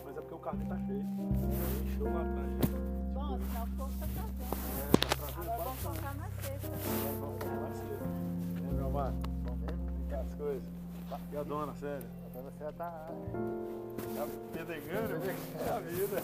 [0.05, 1.07] Mas é porque o carro tá cheio.
[1.85, 2.51] Encheu lá atrás.
[3.15, 4.43] Bom, senão o povo tá trazendo.
[4.79, 6.69] É, tá trazendo Agora vamos focar na sexta.
[7.21, 8.05] Vamos lá cedo.
[8.57, 9.17] É, meu amado?
[9.45, 9.61] Vamos
[10.09, 10.69] ver as coisas.
[11.33, 12.07] E a dona, sério?
[12.27, 13.09] A dona Cé tá...
[14.17, 15.15] Tá pedregando?
[15.15, 16.23] É a vida.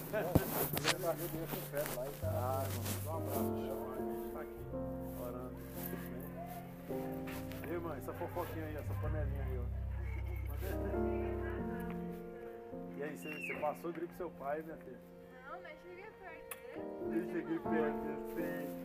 [0.73, 2.29] Primeiro barril dele com fé lá e tá...
[2.29, 3.57] Ah, irmão, dá um abraço.
[3.67, 4.63] Chama a gente tá aqui,
[5.21, 5.57] orando.
[7.69, 9.86] E mãe, essa fofoquinha aí, essa panelinha aí, ó.
[12.97, 14.99] E aí, você, você passou o grito pro seu pai, minha filha?
[15.49, 16.57] Não, mas cheguei perto
[17.07, 17.19] dele.
[17.19, 18.77] Eu cheguei perto, sim.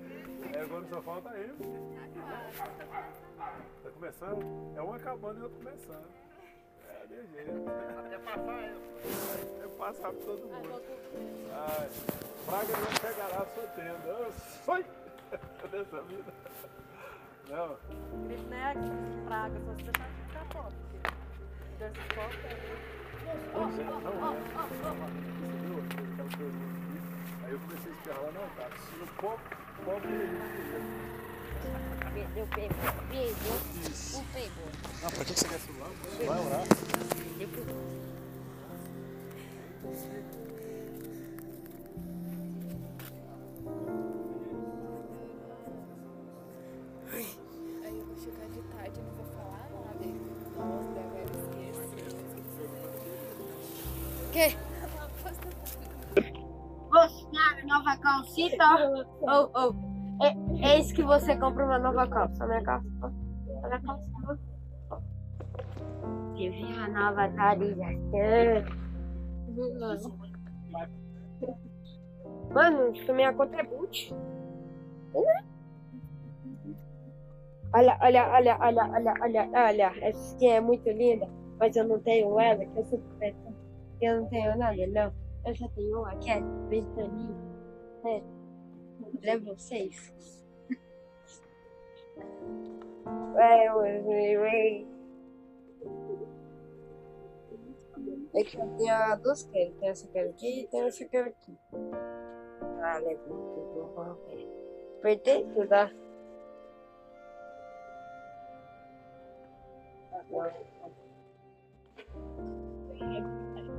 [0.54, 1.56] É, agora só falta ele.
[3.84, 4.74] Tá começando?
[4.76, 6.08] É um acabando e outro começando.
[6.90, 7.70] É, de jeito.
[8.00, 8.82] Até passar ela.
[9.64, 10.82] É passar pra todo mundo.
[11.54, 11.90] Ai,
[12.46, 14.08] praga não chegará à sua tenda.
[14.08, 14.34] Eu
[15.72, 16.34] dessa vida.
[17.50, 17.78] Não,
[18.28, 18.74] Grito não é
[19.26, 20.76] praga, só se você tá de ficar pobre.
[21.82, 21.92] É.
[23.54, 24.40] pois é, não é.
[24.62, 24.76] Você
[25.62, 26.98] viu aquela coisa aqui?
[27.44, 29.44] Aí eu comecei a espirrar lá, não, cara, se no pobre,
[29.86, 30.10] pobre
[32.14, 32.78] Perdeu, pegou,
[33.10, 33.58] pegou,
[34.14, 34.70] não pegou.
[35.02, 35.90] Não, pra que você quer celular?
[36.26, 36.66] Vai orar.
[39.84, 40.51] Aí
[56.90, 58.64] Você quer nova calcita?
[59.22, 59.76] Ou, ou,
[60.22, 62.48] é, eis que você compra uma nova calça.
[62.48, 62.88] Minha calça.
[63.64, 64.40] Olha a calça.
[66.36, 68.12] Que vem a nova atualização.
[72.54, 74.16] Mano, isso minha conta é boot.
[77.74, 79.94] Olha, olha, olha, olha, olha, olha, olha.
[80.02, 81.28] Essa skin é muito linda,
[81.60, 83.61] mas eu não tenho ela, que eu sou professor.
[84.02, 85.14] Eu não tenho nada, não.
[85.46, 87.36] Eu só tenho uma que é ventania.
[88.06, 88.22] É.
[89.22, 90.14] Level 6.
[93.38, 93.86] É, eu,
[98.34, 99.76] É que eu tenho duas queres.
[99.76, 101.58] Tem essa quero aqui e tem essa quero aqui.
[102.82, 104.22] Ah, tudo.
[105.00, 105.92] Apertei tudo, tá?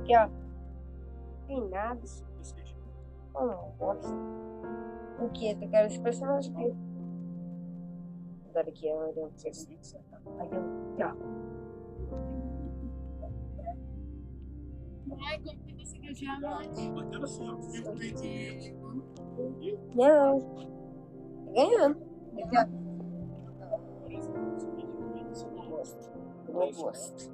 [0.03, 0.29] Aqui, ó.
[1.47, 2.01] Tem nada.
[3.35, 4.13] Oh, não gosto.
[5.21, 5.51] O que?
[5.51, 6.75] Eu quero esse personagem aqui.
[8.43, 9.13] Vou dar aqui, ó.
[10.99, 11.13] Ó.
[15.25, 16.91] Ai, como que você quer diamante?
[19.95, 20.39] Não.
[20.41, 21.97] Tá ganhando.
[22.43, 22.65] Aqui, ó.
[25.55, 26.11] Eu gosto.
[26.49, 27.31] Eu gosto.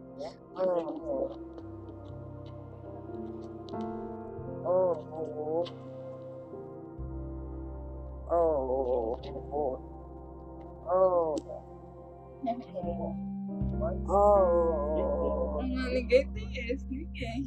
[14.10, 17.46] Não, ninguém tem esse, ninguém.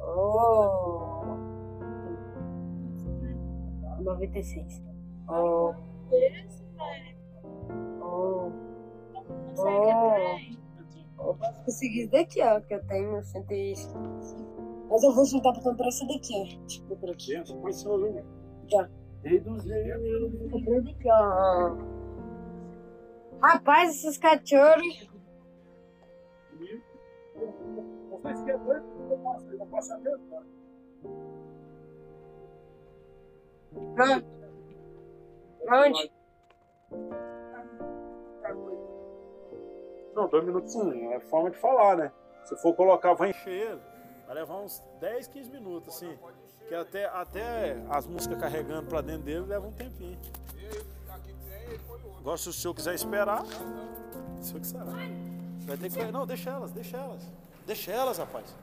[0.00, 1.24] Oh.
[4.00, 4.82] 96.
[5.28, 5.74] Oh.
[6.12, 7.16] Esse, velho.
[8.02, 8.50] Oh.
[9.54, 10.58] Você quer trem?
[11.18, 14.53] Eu posso conseguir daqui, ó, que eu tenho 105.
[14.94, 16.56] Mas eu vou juntar pra comprar esse daqui.
[16.68, 17.32] Tipo, aqui.
[17.32, 18.24] Gente, quais são números?
[18.68, 18.88] Já.
[19.24, 19.92] Reduzir.
[20.52, 21.76] Comprei daqui, ó.
[23.42, 25.10] Rapaz, esses cachorros.
[28.22, 28.84] Vocês dois?
[29.10, 29.94] Eu posso, eu posso.
[35.72, 36.12] Onde?
[40.14, 42.12] Não, dois minutos sim, é forma de falar, né?
[42.44, 43.93] Se for colocar, vai encher.
[44.26, 46.16] Vai levar uns 10, 15 minutos, assim.
[46.66, 50.18] Que até, até as músicas carregando pra dentro dele leva um tempinho.
[52.18, 54.84] Agora, se o senhor quiser esperar, o senhor que será.
[55.66, 56.04] Vai ter que.
[56.10, 57.22] Não, deixa elas, deixa elas.
[57.66, 58.54] Deixa elas, rapaz.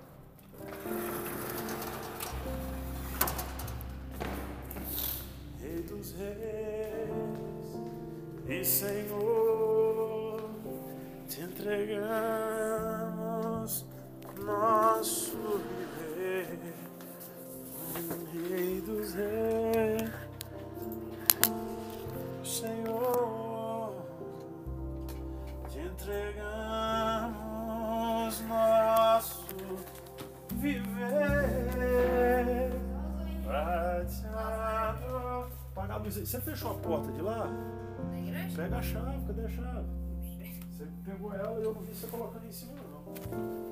[5.59, 6.91] Rei dos reis
[8.47, 10.41] e Senhor,
[11.29, 13.30] te entregamos
[14.45, 15.37] nosso
[16.17, 16.59] viver,
[18.49, 20.09] Rei dos reis,
[22.43, 23.93] Senhor,
[25.69, 26.51] te entregamos
[28.47, 29.45] nosso
[30.55, 31.61] viver.
[33.43, 35.47] Pra te adorar.
[35.71, 36.25] Apagar a luz aí.
[36.25, 37.49] Você fechou a porta de lá?
[38.55, 39.87] Pega a chave, cadê a chave?
[40.71, 43.70] Você pegou ela e eu não vi você colocando em cima, não.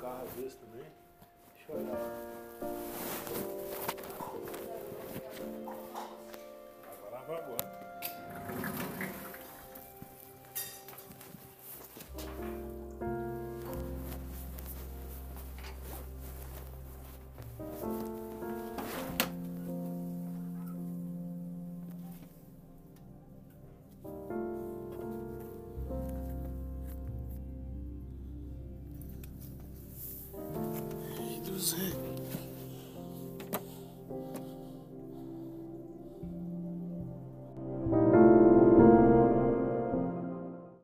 [0.00, 0.69] Carro às vezes também.
[1.72, 1.86] Agora
[7.28, 8.89] vai agora.